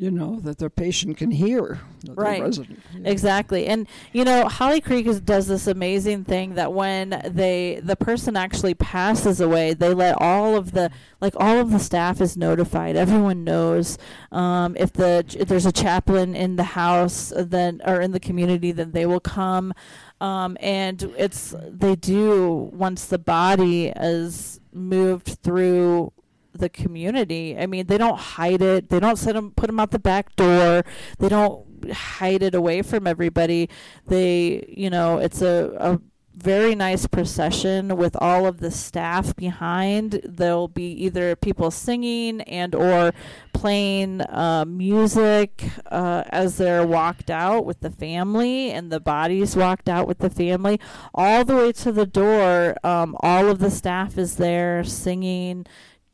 You 0.00 0.10
know, 0.10 0.40
that 0.40 0.56
their 0.56 0.70
patient 0.70 1.18
can 1.18 1.30
hear 1.30 1.80
Right. 2.08 2.40
resident. 2.40 2.80
Exactly. 3.04 3.66
And 3.66 3.86
you 4.14 4.24
know, 4.24 4.48
Holly 4.48 4.80
Creek 4.80 5.06
is, 5.06 5.20
does 5.20 5.46
this 5.46 5.66
amazing 5.66 6.24
thing 6.24 6.54
that 6.54 6.72
when 6.72 7.20
they 7.26 7.80
the 7.82 7.96
person 7.96 8.34
actually 8.34 8.72
passes 8.72 9.42
away, 9.42 9.74
they 9.74 9.92
let 9.92 10.16
all 10.18 10.56
of 10.56 10.72
the 10.72 10.90
like 11.20 11.34
all 11.36 11.58
of 11.58 11.70
the 11.70 11.78
staff 11.78 12.22
is 12.22 12.34
notified. 12.38 12.96
Everyone 12.96 13.44
knows 13.44 13.98
um, 14.32 14.74
if 14.78 14.94
the 14.94 15.22
if 15.38 15.48
there's 15.48 15.66
a 15.66 15.72
chaplain 15.72 16.34
in 16.34 16.56
the 16.56 16.64
house 16.64 17.30
uh, 17.32 17.44
then 17.46 17.82
or 17.84 18.00
in 18.00 18.12
the 18.12 18.20
community 18.20 18.72
then 18.72 18.92
they 18.92 19.04
will 19.04 19.20
come 19.20 19.74
um, 20.22 20.56
and 20.60 21.02
it's 21.18 21.54
they 21.68 21.94
do 21.94 22.70
once 22.72 23.04
the 23.04 23.18
body 23.18 23.88
is 23.88 24.60
moved 24.72 25.38
through 25.42 26.12
the 26.52 26.68
community. 26.68 27.56
I 27.58 27.66
mean, 27.66 27.86
they 27.86 27.98
don't 27.98 28.18
hide 28.18 28.62
it. 28.62 28.88
They 28.88 29.00
don't 29.00 29.16
set 29.16 29.34
them, 29.34 29.52
put 29.52 29.66
them 29.66 29.80
out 29.80 29.90
the 29.90 29.98
back 29.98 30.34
door. 30.36 30.84
They 31.18 31.28
don't 31.28 31.90
hide 31.92 32.42
it 32.42 32.54
away 32.54 32.82
from 32.82 33.06
everybody. 33.06 33.68
They, 34.06 34.64
you 34.68 34.90
know, 34.90 35.18
it's 35.18 35.42
a, 35.42 35.74
a 35.78 36.00
very 36.40 36.74
nice 36.74 37.06
procession 37.06 37.96
with 37.96 38.16
all 38.16 38.46
of 38.46 38.60
the 38.60 38.70
staff 38.70 39.36
behind. 39.36 40.20
There'll 40.24 40.68
be 40.68 40.90
either 41.04 41.36
people 41.36 41.70
singing 41.70 42.40
and 42.42 42.74
or 42.74 43.12
playing 43.52 44.22
uh, 44.22 44.64
music 44.66 45.64
uh, 45.90 46.24
as 46.30 46.56
they're 46.56 46.86
walked 46.86 47.30
out 47.30 47.66
with 47.66 47.80
the 47.80 47.90
family 47.90 48.70
and 48.70 48.90
the 48.90 49.00
bodies 49.00 49.54
walked 49.54 49.88
out 49.88 50.06
with 50.06 50.18
the 50.18 50.30
family 50.30 50.80
all 51.14 51.44
the 51.44 51.56
way 51.56 51.72
to 51.72 51.92
the 51.92 52.06
door. 52.06 52.76
Um, 52.84 53.16
all 53.20 53.48
of 53.48 53.58
the 53.58 53.70
staff 53.70 54.16
is 54.16 54.36
there 54.36 54.82
singing 54.82 55.66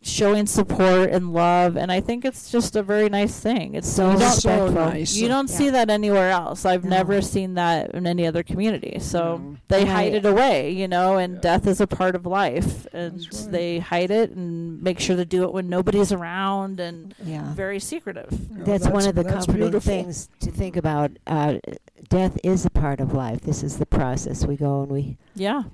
showing 0.07 0.47
support 0.47 1.11
and 1.11 1.33
love 1.33 1.77
and 1.77 1.91
i 1.91 2.01
think 2.01 2.25
it's 2.25 2.51
just 2.51 2.77
a 2.77 2.83
very 2.83 3.09
nice 3.09 3.39
thing 3.41 3.75
it's 3.75 3.89
So 3.89 4.13
you 4.13 4.21
so 4.31 4.69
nice. 4.71 5.17
you 5.17 5.27
don't 5.29 5.49
see 5.49 5.71
that 5.71 5.91
anywhere 5.91 6.31
else 6.31 6.65
i've 6.65 6.85
No. 6.85 6.91
never 6.91 7.21
seen 7.21 7.55
that 7.55 7.93
in 7.95 8.07
any 8.07 8.27
other 8.27 8.43
community 8.43 8.99
so 9.01 9.39
No. 9.39 9.57
they 9.69 9.81
And 9.83 9.91
I- 9.91 9.93
hide 9.95 10.15
it 10.15 10.25
away 10.25 10.71
you 10.71 10.87
know 10.87 11.17
and 11.19 11.35
Yeah. 11.35 11.41
death 11.41 11.67
is 11.67 11.81
a 11.81 11.87
part 11.87 12.15
of 12.15 12.25
life 12.25 12.87
and 12.93 13.15
right. 13.19 13.49
they 13.51 13.79
hide 13.81 14.11
it 14.13 14.31
and 14.31 14.83
make 14.83 15.01
sure 15.01 15.17
to 15.17 15.25
do 15.25 15.43
it 15.45 15.53
when 15.53 15.69
nobody's 15.69 16.13
around 16.13 16.79
and 16.79 17.15
Yeah. 17.25 17.53
very 17.55 17.81
secretive 17.81 18.29
Yeah, 18.57 18.65
That's, 18.65 18.87
one 18.89 19.07
of 19.07 19.15
the 19.17 19.25
comforting 19.25 19.57
beautiful. 19.57 19.81
things 19.81 20.29
to 20.41 20.51
think 20.51 20.77
about. 20.77 21.11
Uh, 21.27 21.59
death 22.09 22.39
is 22.45 22.65
a 22.65 22.71
part 22.71 23.01
of 23.01 23.13
life. 23.13 23.41
This 23.43 23.63
is 23.63 23.79
the 23.79 23.87
process. 23.87 24.47
We 24.47 24.57
go 24.57 24.83
and 24.83 24.91
we 24.93 25.17
yeah 25.35 25.65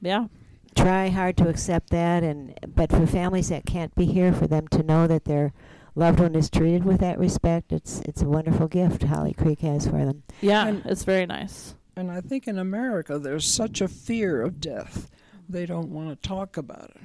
yeah 0.00 0.26
try 0.76 1.08
hard 1.08 1.36
to 1.38 1.48
accept 1.48 1.90
that, 1.90 2.22
and 2.22 2.58
but 2.74 2.90
for 2.90 3.06
families 3.06 3.48
that 3.48 3.66
can't 3.66 3.94
be 3.94 4.04
here, 4.06 4.32
for 4.32 4.46
them 4.46 4.68
to 4.68 4.82
know 4.82 5.06
that 5.06 5.24
their 5.24 5.52
loved 5.94 6.20
one 6.20 6.34
is 6.34 6.48
treated 6.50 6.84
with 6.84 7.00
that 7.00 7.18
respect, 7.18 7.72
it's 7.72 8.00
it's 8.00 8.22
a 8.22 8.28
wonderful 8.28 8.68
gift 8.68 9.02
Holly 9.02 9.32
Creek 9.34 9.60
has 9.60 9.86
for 9.86 10.04
them. 10.04 10.22
yeah 10.40 10.66
And- 10.68 10.82
it's 10.86 11.04
very 11.04 11.26
nice 11.26 11.74
And 11.96 12.10
I 12.10 12.20
think 12.20 12.46
in 12.46 12.58
America 12.58 13.18
there's 13.18 13.44
such 13.46 13.80
a 13.80 13.88
fear 13.88 14.40
of 14.42 14.60
death, 14.60 15.10
they 15.48 15.66
don't 15.66 15.90
want 15.90 16.10
to 16.10 16.28
talk 16.28 16.56
about 16.56 16.90
it. 16.94 17.00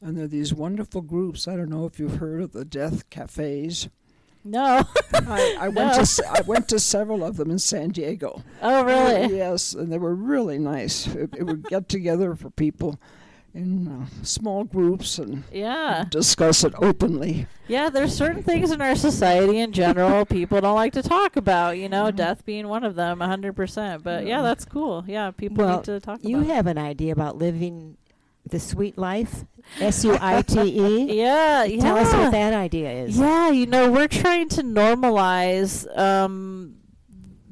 And 0.00 0.16
there 0.16 0.24
are 0.24 0.28
these 0.28 0.52
wonderful 0.54 1.00
groups. 1.02 1.46
I 1.48 1.56
don't 1.56 1.68
know 1.70 1.84
if 1.86 1.98
you've 1.98 2.16
heard 2.16 2.42
of 2.42 2.52
the 2.52 2.64
death 2.64 3.08
cafes. 3.10 3.88
No 4.44 4.84
I, 5.14 5.56
I 5.60 5.68
went 5.68 5.76
No. 5.90 5.94
to 5.94 6.00
s- 6.00 6.20
I 6.20 6.42
went 6.42 6.68
to 6.68 6.78
several 6.78 7.24
of 7.24 7.36
them 7.36 7.50
in 7.50 7.58
San 7.58 7.90
Diego. 7.90 8.42
oh 8.62 8.84
really 8.84 9.36
Yes, 9.36 9.72
and 9.74 9.90
they 9.92 9.98
were 9.98 10.14
really 10.14 10.58
nice. 10.58 11.06
It, 11.06 11.30
it 11.36 11.42
would 11.44 11.64
get 11.64 11.88
together 11.88 12.34
for 12.34 12.50
people 12.50 12.98
in 13.54 13.86
uh, 13.86 14.06
small 14.24 14.64
groups 14.64 15.16
and 15.18 15.44
yeah 15.52 16.04
discuss 16.10 16.64
it 16.64 16.74
openly. 16.78 17.46
Yeah, 17.68 17.88
there's 17.88 18.12
certain 18.14 18.42
things 18.42 18.70
in 18.72 18.80
our 18.82 18.96
society 18.96 19.58
in 19.60 19.70
general 19.72 20.24
people 20.38 20.60
don't 20.60 20.74
like 20.74 20.92
to 20.94 21.02
talk 21.02 21.36
about, 21.36 21.78
you 21.78 21.88
know, 21.88 22.10
death 22.10 22.44
being 22.44 22.66
one 22.68 22.82
of 22.84 22.94
them, 22.96 23.20
100%. 23.20 24.02
But 24.02 24.24
yeah, 24.24 24.28
Yeah. 24.38 24.42
that's 24.42 24.64
cool. 24.64 25.04
Yeah, 25.06 25.30
people 25.30 25.64
Well, 25.64 25.76
need 25.76 25.84
to 25.84 26.00
talk 26.00 26.18
You 26.22 26.38
about 26.40 26.50
have 26.54 26.66
an 26.66 26.78
idea 26.78 27.12
about 27.12 27.38
living 27.38 27.96
the 28.46 28.60
sweet 28.60 28.98
life, 28.98 29.44
S 29.80 30.04
U 30.04 30.16
I 30.20 30.42
T 30.42 30.60
E. 30.60 31.18
Yeah, 31.18 31.64
yeah. 31.64 31.80
Tell 31.80 31.96
us 31.96 32.12
what 32.12 32.32
that 32.32 32.52
idea 32.52 32.90
is. 32.90 33.18
Yeah, 33.18 33.50
you 33.50 33.66
know, 33.66 33.90
we're 33.90 34.08
trying 34.08 34.48
to 34.50 34.62
normalize 34.62 35.86
um 35.96 36.76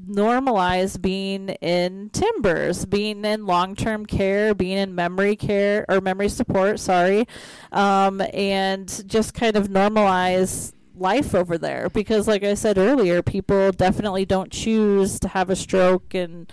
normalize 0.09 1.01
being 1.01 1.49
in 1.49 2.11
timbers, 2.11 2.85
being 2.85 3.25
in 3.25 3.47
long-term 3.47 4.05
care, 4.05 4.53
being 4.55 4.77
in 4.77 4.95
memory 4.95 5.37
care 5.37 5.87
or 5.89 6.01
memory 6.01 6.29
support, 6.29 6.81
sorry. 6.81 7.27
Um 7.71 8.21
and 8.33 9.03
just 9.09 9.35
kind 9.35 9.57
of 9.57 9.69
normalize 9.69 10.73
life 10.95 11.35
over 11.35 11.57
there 11.57 11.89
because 11.89 12.29
like 12.29 12.45
I 12.45 12.55
said 12.55 12.79
earlier, 12.79 13.23
people 13.23 13.73
definitely 13.73 14.25
don't 14.25 14.53
choose 14.53 15.19
to 15.21 15.29
have 15.29 15.51
a 15.51 15.57
stroke 15.57 16.15
and 16.15 16.53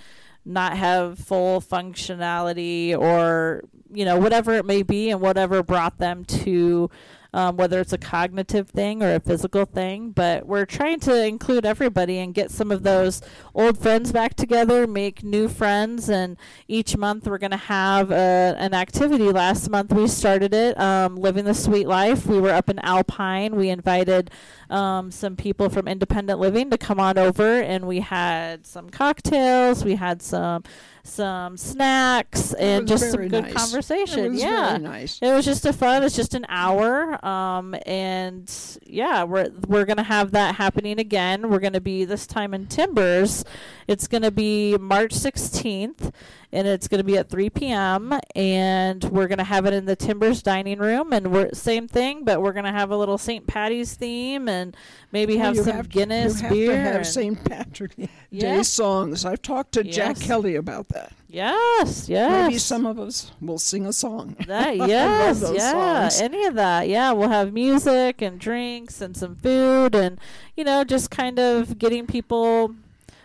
not 0.50 0.76
have 0.76 1.20
full 1.20 1.62
functionality 1.62 2.98
or 2.98 3.62
you 3.92 4.04
know 4.04 4.18
whatever 4.18 4.54
it 4.56 4.66
may 4.66 4.82
be 4.82 5.12
and 5.12 5.22
whatever 5.22 5.62
brought 5.64 5.98
them 6.00 6.26
to 6.26 6.90
um, 7.34 7.58
whether 7.58 7.80
it's 7.80 7.94
a 7.94 7.98
cognitive 7.98 8.70
thing 8.70 9.04
or 9.04 9.13
a 9.13 9.20
physical 9.20 9.65
thing. 9.65 10.12
But 10.12 10.46
we're 10.48 10.65
trying 10.65 11.00
to 11.02 11.26
include 11.26 11.65
everybody 11.65 12.18
and 12.20 12.34
get 12.34 12.52
some 12.52 12.72
of 12.72 12.84
those 12.84 13.22
old 13.54 13.78
friends 13.78 14.12
back 14.12 14.36
together, 14.36 14.88
make 14.88 15.24
new 15.24 15.48
friends, 15.48 16.10
and 16.10 16.38
each 16.68 16.98
month 16.98 17.28
we're 17.28 17.38
going 17.38 17.52
to 17.52 17.58
have 17.58 18.12
a, 18.12 18.56
an 18.58 18.74
activity. 18.74 19.32
Last 19.32 19.70
month 19.70 19.92
we 19.94 20.08
started 20.08 20.54
it, 20.54 20.80
um, 20.80 21.15
Living 21.15 21.46
the 21.46 21.54
Sweet 21.54 21.88
Life. 21.88 22.26
We 22.26 22.39
were 22.39 22.52
up 22.52 22.70
in 22.70 22.80
Alpine. 22.80 23.56
We 23.56 23.70
invited 23.70 24.32
um, 24.70 25.12
some 25.12 25.36
people 25.36 25.70
from 25.70 25.88
independent 25.88 26.39
living 26.39 26.70
to 26.70 26.78
come 26.78 27.00
on 27.00 27.18
over, 27.18 27.62
and 27.62 27.88
we 27.88 28.00
had 28.00 28.65
some 28.65 28.89
cocktails. 28.89 29.84
We 29.84 29.96
had 29.96 30.22
some 30.22 30.63
some 31.10 31.58
snacks 31.58 32.54
and 32.54 32.88
just 32.88 33.12
some 33.12 33.28
good 33.28 33.43
nice. 33.45 33.54
conversation. 33.54 34.34
Yeah. 34.36 34.78
nice. 34.78 35.19
It 35.22 35.34
was 35.34 35.45
just 35.45 35.65
a 35.65 35.74
fun. 35.74 36.04
It's 36.04 36.15
just 36.15 36.34
an 36.36 36.45
hour, 36.50 37.24
um, 37.26 37.76
and 37.86 38.50
yeah, 38.86 39.24
we're 39.24 39.50
we're 39.67 39.86
gonna 39.86 40.04
have 40.04 40.32
that 40.32 40.56
happening 40.56 41.00
again. 41.00 41.50
We're 41.50 41.60
gonna 41.60 41.82
be 41.82 42.06
this 42.06 42.26
time 42.28 42.54
in 42.54 42.67
Timbers. 42.67 43.43
It's 43.88 44.08
gonna 44.08 44.32
be 44.32 44.78
March 44.78 45.13
sixteenth, 45.13 46.12
and 46.52 46.67
it's 46.67 46.88
gonna 46.88 47.04
be 47.04 47.17
at 47.17 47.30
three 47.30 47.50
p.m. 47.50 48.13
And 48.36 49.04
we're 49.06 49.28
gonna 49.28 49.43
have 49.43 49.65
it 49.65 49.74
in 49.74 49.86
the 49.86 49.95
Timbers 49.95 50.41
dining 50.43 50.80
room, 50.80 51.12
and 51.13 51.32
we're 51.32 51.50
same 51.54 51.88
thing, 51.88 52.24
but 52.24 52.41
we're 52.41 52.54
gonna 52.54 52.72
have 52.72 52.91
a 52.91 52.98
little 52.98 53.17
St. 53.17 53.48
Patty's 53.48 53.95
theme, 53.95 54.48
and 54.48 54.76
maybe 55.12 55.36
Well, 55.36 55.45
have 55.45 55.56
you 55.56 55.63
some 55.63 55.74
have 55.76 55.86
to- 55.89 55.89
Guinness 55.89 56.36
you 56.41 56.48
have 56.48 56.52
beer. 56.54 56.72
to 56.72 56.78
have 56.80 57.08
St. 57.08 57.43
Patrick 57.43 57.93
Yeah. 58.32 58.58
Day 58.58 58.63
songs. 58.63 59.26
I've 59.26 59.41
talked 59.41 59.72
to 59.72 59.84
Jack 59.84 60.19
Kelly 60.19 60.56
about 60.56 60.89
that. 60.89 60.99
Yes, 61.30 62.10
yes. 62.10 62.48
Maybe 62.48 62.58
some 62.58 62.86
of 62.86 63.00
us 63.00 63.32
will 63.39 63.60
sing 63.60 63.86
a 63.86 63.94
song. 63.94 64.36
That 64.48 64.76
yes, 64.88 65.44
yeah, 65.54 66.10
songs. 66.10 66.22
any 66.22 66.46
of 66.46 66.56
that. 66.56 66.89
Yeah, 66.89 67.12
we'll 67.12 67.30
have 67.30 67.54
music 67.54 68.22
and 68.22 68.39
drinks 68.39 69.00
and 69.02 69.15
some 69.15 69.36
food 69.36 69.96
and 69.96 70.20
you 70.56 70.63
know 70.63 70.84
just 70.84 71.12
kind 71.12 71.39
of 71.39 71.78
getting 71.80 72.08
people 72.08 72.76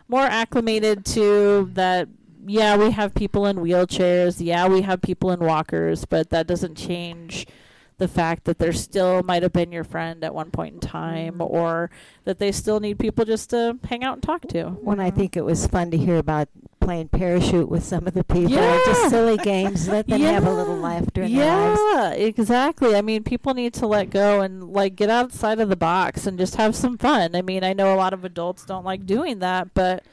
more 0.09 0.25
acclimated 0.25 1.05
to 1.07 1.71
that. 1.75 2.09
Yeah, 2.47 2.77
we 2.77 2.91
have 2.91 3.15
people 3.15 3.47
in 3.47 3.57
wheelchairs. 3.57 4.37
Yeah, 4.39 4.69
we 4.69 4.83
have 4.83 5.01
people 5.01 5.31
in 5.31 5.41
walkers, 5.41 6.05
but 6.05 6.29
that 6.29 6.47
doesn't 6.47 6.75
change 6.75 7.47
the 7.99 8.09
fact 8.09 8.45
that 8.45 8.59
there 8.59 8.73
still 8.73 9.23
might 9.23 9.43
have 9.43 9.53
been 9.53 9.71
your 9.71 9.85
friend 9.85 10.25
at 10.25 10.35
one 10.35 10.51
point 10.51 10.75
in 10.75 10.81
time, 10.81 11.35
Mm. 11.39 11.51
or 11.51 11.91
that 12.25 12.39
they 12.39 12.51
still 12.53 12.81
need 12.81 12.99
people 12.99 13.25
just 13.25 13.51
to 13.51 13.79
hang 13.85 14.03
out 14.03 14.15
and 14.15 14.23
talk 14.23 14.43
to. 14.49 14.71
When 14.83 14.99
I 15.01 15.11
think 15.11 15.37
it 15.37 15.45
was 15.45 15.67
fun 15.67 15.91
to 15.93 15.97
hear 15.97 16.17
about 16.17 16.49
playing 16.81 17.09
parachute 17.09 17.69
with 17.69 17.83
some 17.85 18.07
of 18.07 18.13
the 18.13 18.25
people. 18.25 18.51
Yeah. 18.51 18.79
Just 18.85 19.09
silly 19.11 19.39
games. 19.39 19.89
Let 19.89 20.07
them 20.07 20.21
have 20.21 20.47
a 20.47 20.53
little 20.53 20.77
laughter 20.77 21.23
in 21.23 21.35
their 21.35 21.47
lives. 21.47 21.81
Yeah, 21.95 22.11
exactly. 22.11 22.95
I 22.95 23.01
mean, 23.01 23.23
people 23.23 23.55
need 23.55 23.73
to 23.75 23.87
let 23.87 24.11
go 24.11 24.41
and 24.43 24.71
like 24.73 24.95
get 24.97 25.09
outside 25.09 25.61
of 25.61 25.69
the 25.71 25.77
box 25.77 26.27
and 26.27 26.37
just 26.39 26.57
have 26.57 26.77
some 26.77 26.99
fun. 26.99 27.35
I 27.35 27.41
mean, 27.43 27.65
I 27.65 27.73
know 27.73 27.95
a 27.95 27.97
lot 27.97 28.13
of 28.13 28.25
adults 28.25 28.67
don't 28.67 28.85
like 28.85 29.07
doing 29.07 29.39
that, 29.39 29.73
but 29.73 30.05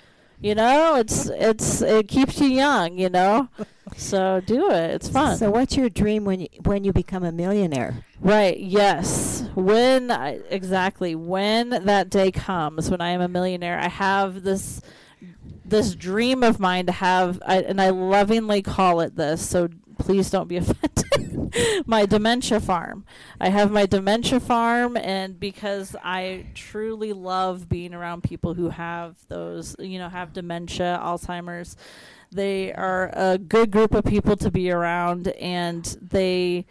you 0.41 0.55
know, 0.55 0.95
it's 0.95 1.27
it's 1.27 1.81
it 1.81 2.07
keeps 2.07 2.39
you 2.39 2.47
young, 2.47 2.97
you 2.97 3.09
know. 3.09 3.49
So 3.95 4.41
do 4.45 4.71
it. 4.71 4.91
It's 4.91 5.09
fun. 5.09 5.37
So, 5.37 5.51
what's 5.51 5.75
your 5.75 5.89
dream 5.89 6.25
when 6.25 6.41
you, 6.41 6.47
when 6.63 6.83
you 6.83 6.93
become 6.93 7.23
a 7.23 7.31
millionaire? 7.31 8.05
Right. 8.19 8.57
Yes. 8.59 9.49
When 9.55 10.11
I, 10.11 10.39
exactly 10.49 11.13
when 11.15 11.69
that 11.69 12.09
day 12.09 12.31
comes, 12.31 12.89
when 12.89 13.01
I 13.01 13.09
am 13.09 13.21
a 13.21 13.27
millionaire, 13.27 13.79
I 13.79 13.89
have 13.89 14.43
this 14.43 14.81
this 15.65 15.95
dream 15.95 16.43
of 16.43 16.59
mine 16.59 16.85
to 16.85 16.91
have, 16.91 17.41
I, 17.45 17.61
and 17.61 17.81
I 17.81 17.89
lovingly 17.89 18.61
call 18.61 18.99
it 18.99 19.15
this. 19.15 19.47
So 19.47 19.69
please 20.01 20.29
don't 20.29 20.47
be 20.47 20.57
offended. 20.61 21.53
my 21.85 22.05
dementia 22.05 22.59
farm. 22.59 23.05
I 23.39 23.49
have 23.49 23.71
my 23.71 23.85
dementia 23.85 24.39
farm, 24.39 24.97
and 24.97 25.39
because 25.39 25.95
I 26.03 26.47
truly 26.55 27.13
love 27.13 27.69
being 27.69 27.93
around 27.93 28.23
people 28.23 28.53
who 28.53 28.69
have 28.69 29.15
those, 29.27 29.75
you 29.79 29.99
know, 29.99 30.09
have 30.09 30.33
dementia, 30.33 30.99
Alzheimer's. 31.01 31.75
They 32.31 32.73
are 32.73 33.11
a 33.13 33.37
good 33.37 33.71
group 33.71 33.93
of 33.93 34.05
people 34.05 34.37
to 34.37 34.51
be 34.51 34.71
around, 34.71 35.27
and 35.29 35.85
they. 36.01 36.65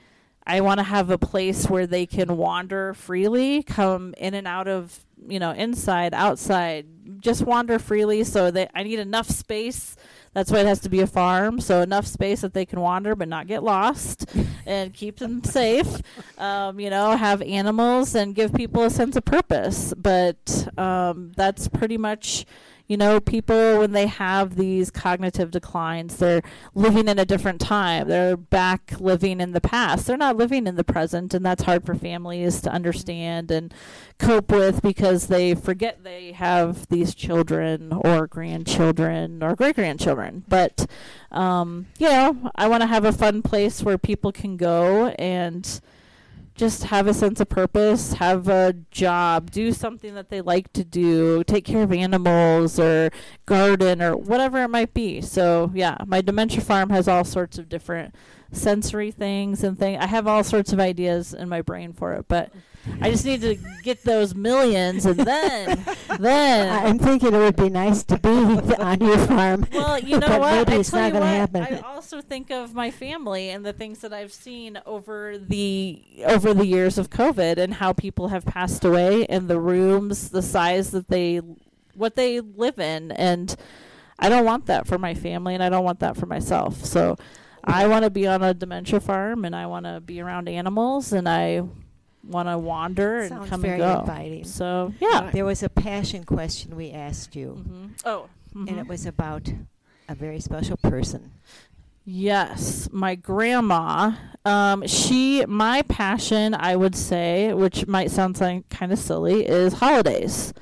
I 0.46 0.62
want 0.62 0.78
to 0.78 0.84
have 0.84 1.10
a 1.10 1.18
place 1.18 1.68
where 1.68 1.86
they 1.86 2.06
can 2.06 2.36
wander 2.36 2.94
freely, 2.94 3.62
come 3.62 4.14
in 4.16 4.34
and 4.34 4.48
out 4.48 4.66
of, 4.66 4.98
you 5.28 5.38
know, 5.38 5.52
inside, 5.52 6.12
outside, 6.12 6.86
just 7.20 7.42
wander 7.42 7.78
freely. 7.78 8.24
So 8.24 8.50
that 8.50 8.70
I 8.74 8.82
need 8.82 8.98
enough 8.98 9.28
space. 9.28 9.96
That's 10.32 10.52
why 10.52 10.60
it 10.60 10.66
has 10.66 10.80
to 10.80 10.88
be 10.88 11.00
a 11.00 11.06
farm. 11.06 11.60
So 11.60 11.80
enough 11.80 12.06
space 12.06 12.42
that 12.42 12.54
they 12.54 12.64
can 12.64 12.80
wander 12.80 13.16
but 13.16 13.28
not 13.28 13.46
get 13.46 13.62
lost, 13.62 14.26
and 14.66 14.92
keep 14.94 15.18
them 15.18 15.42
safe. 15.42 16.02
Um, 16.38 16.78
you 16.78 16.90
know, 16.90 17.16
have 17.16 17.42
animals 17.42 18.14
and 18.14 18.34
give 18.34 18.54
people 18.54 18.84
a 18.84 18.90
sense 18.90 19.16
of 19.16 19.24
purpose. 19.24 19.92
But 19.96 20.68
um, 20.78 21.32
that's 21.36 21.68
pretty 21.68 21.98
much 21.98 22.46
you 22.90 22.96
know, 22.96 23.20
people 23.20 23.79
when 23.79 23.92
they 23.92 24.09
have 24.09 24.57
these 24.57 24.90
cognitive 24.90 25.53
declines, 25.53 26.16
they're 26.16 26.42
living 26.74 27.07
in 27.07 27.20
a 27.20 27.24
different 27.24 27.61
time. 27.61 28.09
They're 28.09 28.37
back 28.37 28.94
living 28.98 29.40
in 29.40 29.53
the 29.53 29.61
past. 29.61 30.09
They're 30.09 30.16
not 30.16 30.37
living 30.37 30.66
in 30.66 30.74
the 30.74 30.83
present, 30.83 31.33
and 31.33 31.46
that's 31.46 31.62
hard 31.62 31.87
for 31.87 31.94
families 31.94 32.61
to 32.62 32.68
understand 32.72 33.53
and 33.53 33.72
cope 34.18 34.50
with 34.50 34.83
because 34.83 35.29
they 35.29 35.55
forget 35.55 36.03
they 36.03 36.33
have 36.33 36.88
these 36.88 37.14
children 37.14 37.92
or 37.92 38.26
grandchildren 38.26 39.40
or 39.40 39.55
great 39.55 39.76
grandchildren. 39.76 40.42
But 40.48 40.90
um, 41.31 41.87
you 42.00 42.09
know, 42.09 42.50
I 42.57 42.66
want 42.66 42.81
to 42.81 42.88
have 42.88 43.05
a 43.05 43.12
fun 43.12 43.42
place 43.42 43.85
where 43.85 43.98
people 43.98 44.33
can 44.33 44.57
go 44.57 45.11
and 45.11 45.81
just 46.60 46.84
have 46.84 47.06
a 47.06 47.14
sense 47.14 47.40
of 47.40 47.48
purpose, 47.48 48.12
have 48.12 48.46
a 48.46 48.74
job, 48.90 49.50
do 49.50 49.72
something 49.72 50.14
that 50.14 50.28
they 50.28 50.42
like 50.42 50.70
to 50.74 50.84
do, 50.84 51.42
take 51.44 51.64
care 51.64 51.82
of 51.82 51.90
animals 51.90 52.78
or 52.78 53.10
garden 53.46 54.02
or 54.02 54.14
whatever 54.14 54.62
it 54.62 54.68
might 54.68 54.92
be. 54.92 55.22
So, 55.22 55.70
yeah, 55.74 55.96
my 56.06 56.20
dementia 56.20 56.60
farm 56.60 56.90
has 56.90 57.08
all 57.08 57.24
sorts 57.24 57.56
of 57.56 57.70
different 57.70 58.14
sensory 58.52 59.10
things 59.10 59.64
and 59.64 59.78
things. 59.78 60.02
I 60.02 60.06
have 60.06 60.26
all 60.26 60.44
sorts 60.44 60.70
of 60.74 60.78
ideas 60.80 61.32
in 61.32 61.48
my 61.48 61.62
brain 61.62 61.94
for 61.94 62.12
it, 62.12 62.26
but 62.28 62.50
mm-hmm. 62.50 62.58
I 63.00 63.10
just 63.10 63.24
need 63.24 63.40
to 63.42 63.56
get 63.82 64.04
those 64.04 64.34
millions 64.34 65.06
and 65.06 65.18
then 65.20 65.84
then 66.18 66.86
I'm 66.86 66.98
thinking 66.98 67.34
it 67.34 67.38
would 67.38 67.56
be 67.56 67.68
nice 67.68 68.02
to 68.04 68.18
be 68.18 68.28
on 68.78 69.00
your 69.00 69.18
farm. 69.18 69.66
well, 69.72 69.98
you 69.98 70.18
know 70.18 70.28
but 70.28 70.40
what? 70.40 70.52
Maybe 70.68 70.72
I 70.72 70.80
it's 70.80 70.90
tell 70.90 71.00
not 71.00 71.06
you 71.06 71.12
going 71.12 71.22
to 71.22 71.38
what, 71.38 71.66
happen. 71.68 71.84
I 71.84 71.88
also 71.88 72.20
think 72.20 72.50
of 72.50 72.74
my 72.74 72.90
family 72.90 73.50
and 73.50 73.64
the 73.64 73.72
things 73.72 74.00
that 74.00 74.12
I've 74.12 74.32
seen 74.32 74.80
over 74.86 75.38
the 75.38 76.02
over 76.26 76.54
the 76.54 76.66
years 76.66 76.98
of 76.98 77.10
COVID 77.10 77.58
and 77.58 77.74
how 77.74 77.92
people 77.92 78.28
have 78.28 78.44
passed 78.44 78.84
away 78.84 79.26
and 79.26 79.48
the 79.48 79.60
rooms, 79.60 80.30
the 80.30 80.42
size 80.42 80.90
that 80.92 81.08
they 81.08 81.40
what 81.94 82.16
they 82.16 82.40
live 82.40 82.78
in 82.78 83.12
and 83.12 83.56
I 84.18 84.28
don't 84.28 84.44
want 84.44 84.66
that 84.66 84.86
for 84.86 84.98
my 84.98 85.14
family 85.14 85.54
and 85.54 85.62
I 85.62 85.70
don't 85.70 85.84
want 85.84 86.00
that 86.00 86.16
for 86.16 86.26
myself. 86.26 86.84
So 86.84 87.16
I 87.64 87.86
want 87.86 88.04
to 88.04 88.10
be 88.10 88.26
on 88.26 88.42
a 88.42 88.52
dementia 88.52 89.00
farm 89.00 89.44
and 89.44 89.56
I 89.56 89.66
want 89.66 89.86
to 89.86 90.00
be 90.00 90.20
around 90.20 90.48
animals 90.48 91.12
and 91.12 91.28
I 91.28 91.62
want 92.26 92.48
to 92.48 92.59
wander 92.59 93.20
and 93.20 93.28
Sounds 93.30 93.48
come 93.50 93.62
very 93.62 93.80
and 93.80 93.94
go. 93.94 94.00
inviting. 94.00 94.44
So, 94.44 94.92
yeah. 95.00 95.30
There 95.33 95.44
was 95.44 95.62
a 95.62 95.68
passion 95.68 96.24
question 96.24 96.76
we 96.76 96.90
asked 96.90 97.35
you, 97.37 97.50
hmm 97.50 97.87
Oh. 98.04 98.28
and 98.54 98.68
mhm. 98.68 98.78
it 98.80 98.87
was 98.88 99.06
about 99.06 99.52
a 100.09 100.14
very 100.14 100.40
special 100.40 100.76
person. 100.76 101.30
Yes, 102.04 102.88
my 102.92 103.14
grandma. 103.14 104.12
Um, 104.44 104.87
she, 104.87 105.44
my 105.46 105.83
passion, 105.83 106.54
I 106.54 106.74
would 106.74 106.96
say, 106.96 107.52
which 107.52 107.87
might 107.87 108.11
sound 108.11 108.37
kind 108.37 108.92
of 108.92 108.98
silly, 108.98 109.46
is 109.46 109.74
holidays. 109.74 110.52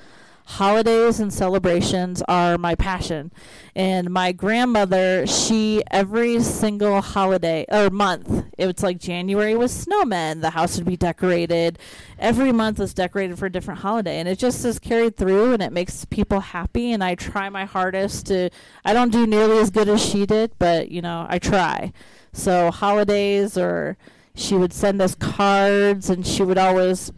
Holidays 0.48 1.20
and 1.20 1.32
celebrations 1.32 2.22
are 2.26 2.56
my 2.56 2.74
passion. 2.74 3.30
And 3.76 4.08
my 4.08 4.32
grandmother, 4.32 5.26
she, 5.26 5.82
every 5.90 6.40
single 6.42 7.02
holiday 7.02 7.66
or 7.70 7.90
month, 7.90 8.46
it 8.56 8.66
was 8.66 8.82
like 8.82 8.98
January 8.98 9.54
was 9.54 9.86
snowmen, 9.86 10.40
the 10.40 10.48
house 10.50 10.78
would 10.78 10.86
be 10.86 10.96
decorated. 10.96 11.78
Every 12.18 12.50
month 12.50 12.78
was 12.78 12.94
decorated 12.94 13.38
for 13.38 13.44
a 13.44 13.52
different 13.52 13.80
holiday. 13.80 14.18
And 14.18 14.26
it 14.26 14.38
just 14.38 14.64
is 14.64 14.78
carried 14.78 15.18
through 15.18 15.52
and 15.52 15.62
it 15.62 15.70
makes 15.70 16.06
people 16.06 16.40
happy. 16.40 16.92
And 16.92 17.04
I 17.04 17.14
try 17.14 17.50
my 17.50 17.66
hardest 17.66 18.26
to, 18.28 18.48
I 18.86 18.94
don't 18.94 19.12
do 19.12 19.26
nearly 19.26 19.58
as 19.58 19.68
good 19.68 19.90
as 19.90 20.02
she 20.02 20.24
did, 20.24 20.52
but, 20.58 20.90
you 20.90 21.02
know, 21.02 21.26
I 21.28 21.38
try. 21.38 21.92
So 22.32 22.70
holidays 22.70 23.58
or 23.58 23.98
she 24.34 24.54
would 24.54 24.72
send 24.72 25.02
us 25.02 25.14
cards 25.14 26.08
and 26.08 26.26
she 26.26 26.42
would 26.42 26.58
always 26.58 27.12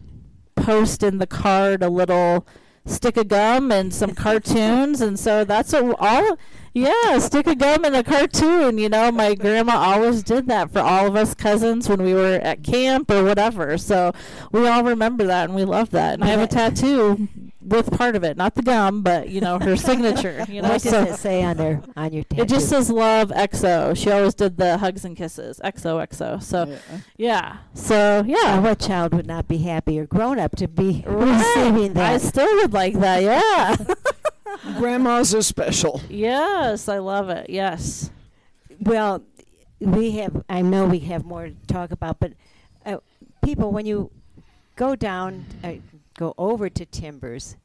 post 0.57 1.01
in 1.01 1.17
the 1.17 1.27
card 1.27 1.81
a 1.81 1.89
little 1.89 2.45
stick 2.85 3.17
of 3.17 3.27
gum 3.27 3.71
and 3.71 3.93
some 3.93 4.13
cartoons. 4.13 5.01
And 5.01 5.19
so 5.19 5.43
that's 5.43 5.73
what 5.73 5.95
all 5.99 6.37
yeah 6.73 7.19
stick 7.19 7.47
of 7.47 7.57
gum 7.57 7.85
and 7.85 7.95
a 7.95 8.03
cartoon. 8.03 8.77
You 8.77 8.89
know 8.89 9.11
my 9.11 9.35
grandma 9.35 9.73
always 9.77 10.23
did 10.23 10.47
that 10.47 10.71
for 10.71 10.79
all 10.79 11.07
of 11.07 11.15
us 11.15 11.33
cousins 11.33 11.89
when 11.89 12.01
we 12.01 12.13
were 12.13 12.39
at 12.43 12.63
camp 12.63 13.11
or 13.11 13.23
whatever. 13.23 13.77
So 13.77 14.13
we 14.51 14.67
all 14.67 14.83
remember 14.83 15.25
that 15.25 15.45
and 15.45 15.55
we 15.55 15.65
love 15.65 15.91
that. 15.91 16.15
And 16.15 16.23
i 16.23 16.27
have 16.27 16.41
a 16.41 16.47
tattoo 16.51 17.27
with 17.71 17.91
part 17.97 18.15
of 18.15 18.23
it 18.23 18.35
not 18.37 18.53
the 18.55 18.61
gum 18.61 19.01
but 19.01 19.29
you 19.29 19.41
know 19.41 19.57
her 19.59 19.75
signature 19.75 20.45
you 20.49 20.61
know 20.61 20.69
what 20.69 20.81
so 20.81 21.05
does 21.05 21.15
it 21.15 21.19
say 21.19 21.43
on 21.43 21.57
there 21.57 21.81
on 21.95 22.11
your 22.13 22.23
tattoo? 22.25 22.43
it 22.43 22.49
just 22.49 22.69
says 22.69 22.89
love 22.89 23.29
XO. 23.29 23.95
She 23.97 24.11
always 24.11 24.33
did 24.35 24.57
the 24.57 24.77
hugs 24.77 25.05
and 25.05 25.15
kisses. 25.17 25.59
XO 25.63 26.05
XO. 26.07 26.41
So 26.43 26.65
Yeah. 26.65 26.77
yeah. 27.17 27.57
So 27.73 28.21
Now, 28.21 28.27
yeah. 28.27 28.59
what 28.59 28.79
child 28.79 29.13
would 29.13 29.27
not 29.27 29.47
be 29.47 29.57
happy 29.59 29.99
or 29.99 30.05
grown 30.05 30.37
up 30.39 30.55
to 30.57 30.67
be 30.67 31.03
Right. 31.07 31.37
receiving 31.39 31.93
that? 31.93 32.13
I 32.13 32.17
still 32.17 32.53
would 32.57 32.73
like 32.73 32.95
that. 32.99 33.23
Yeah. 33.23 33.75
Grandmas 34.77 35.33
are 35.33 35.41
special. 35.41 36.01
yes, 36.09 36.87
I 36.89 36.97
love 36.99 37.29
it. 37.29 37.49
Yes. 37.49 38.11
Well, 38.79 39.23
we 39.79 40.11
have. 40.17 40.43
I 40.49 40.61
know 40.61 40.85
we 40.85 40.99
have 40.99 41.25
more 41.25 41.47
to 41.47 41.55
talk 41.67 41.91
about, 41.91 42.19
but 42.19 42.33
uh, 42.85 42.97
people, 43.43 43.71
when 43.71 43.85
you 43.85 44.11
go 44.75 44.95
down, 44.95 45.45
uh, 45.63 45.73
go 46.17 46.33
over 46.37 46.69
to 46.69 46.85
Timbers, 46.85 47.55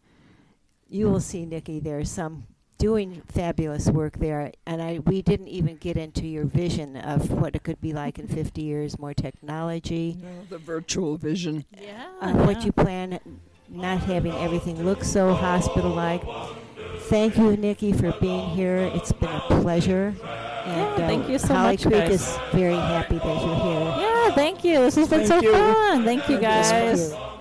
you 0.89 1.09
will 1.09 1.21
see 1.21 1.45
Nikki 1.47 1.81
there. 1.81 2.05
Some 2.05 2.47
doing 2.79 3.23
fabulous 3.27 3.89
work 3.89 4.19
there, 4.19 4.53
and 4.67 4.83
I 4.83 4.99
we 5.01 5.23
didn't 5.23 5.49
even 5.49 5.77
get 5.77 5.97
into 5.97 6.27
your 6.27 6.45
vision 6.45 6.97
of 6.97 7.31
what 7.31 7.55
it 7.57 7.63
could 7.63 7.81
be 7.81 7.93
like 7.93 8.19
in 8.19 8.29
50 8.29 8.63
years, 8.63 8.99
more 8.99 9.15
technology, 9.15 10.19
You 10.21 10.47
the 10.51 10.59
virtual 10.59 11.17
vision. 11.17 11.65
Yeah. 11.81 12.07
uh, 12.21 12.33
what 12.45 12.65
you 12.65 12.73
plan, 12.73 13.19
not 13.69 14.01
having 14.01 14.35
everything 14.35 14.85
look 14.85 15.03
so 15.05 15.33
hospital-like. 15.35 16.23
Thank 17.09 17.37
you, 17.37 17.57
Nikki, 17.57 17.93
for 17.93 18.13
being 18.21 18.49
here. 18.51 18.91
It's 18.95 19.13
been 19.13 19.29
a 19.31 19.41
pleasure. 19.61 20.15
And 20.67 20.77
Yeah, 20.77 20.97
thank 20.97 21.29
you 21.29 21.39
so 21.39 21.55
Holly 21.55 21.73
much, 21.75 21.83
Creek 21.83 21.95
guys. 21.95 22.21
is 22.23 22.39
very 22.53 22.75
happy 22.75 23.19
that 23.19 23.25
you're 23.47 23.55
here. 23.55 23.81
Yeah, 24.01 24.35
thank 24.35 24.65
you. 24.65 24.81
This 24.81 24.97
has 24.97 25.09
been 25.09 25.25
so 25.27 25.41
you. 25.41 25.53
fun. 25.53 26.05
Thank 26.05 26.29
you 26.29 26.39
guys. 26.41 27.13
Thank 27.13 27.21
you. 27.23 27.36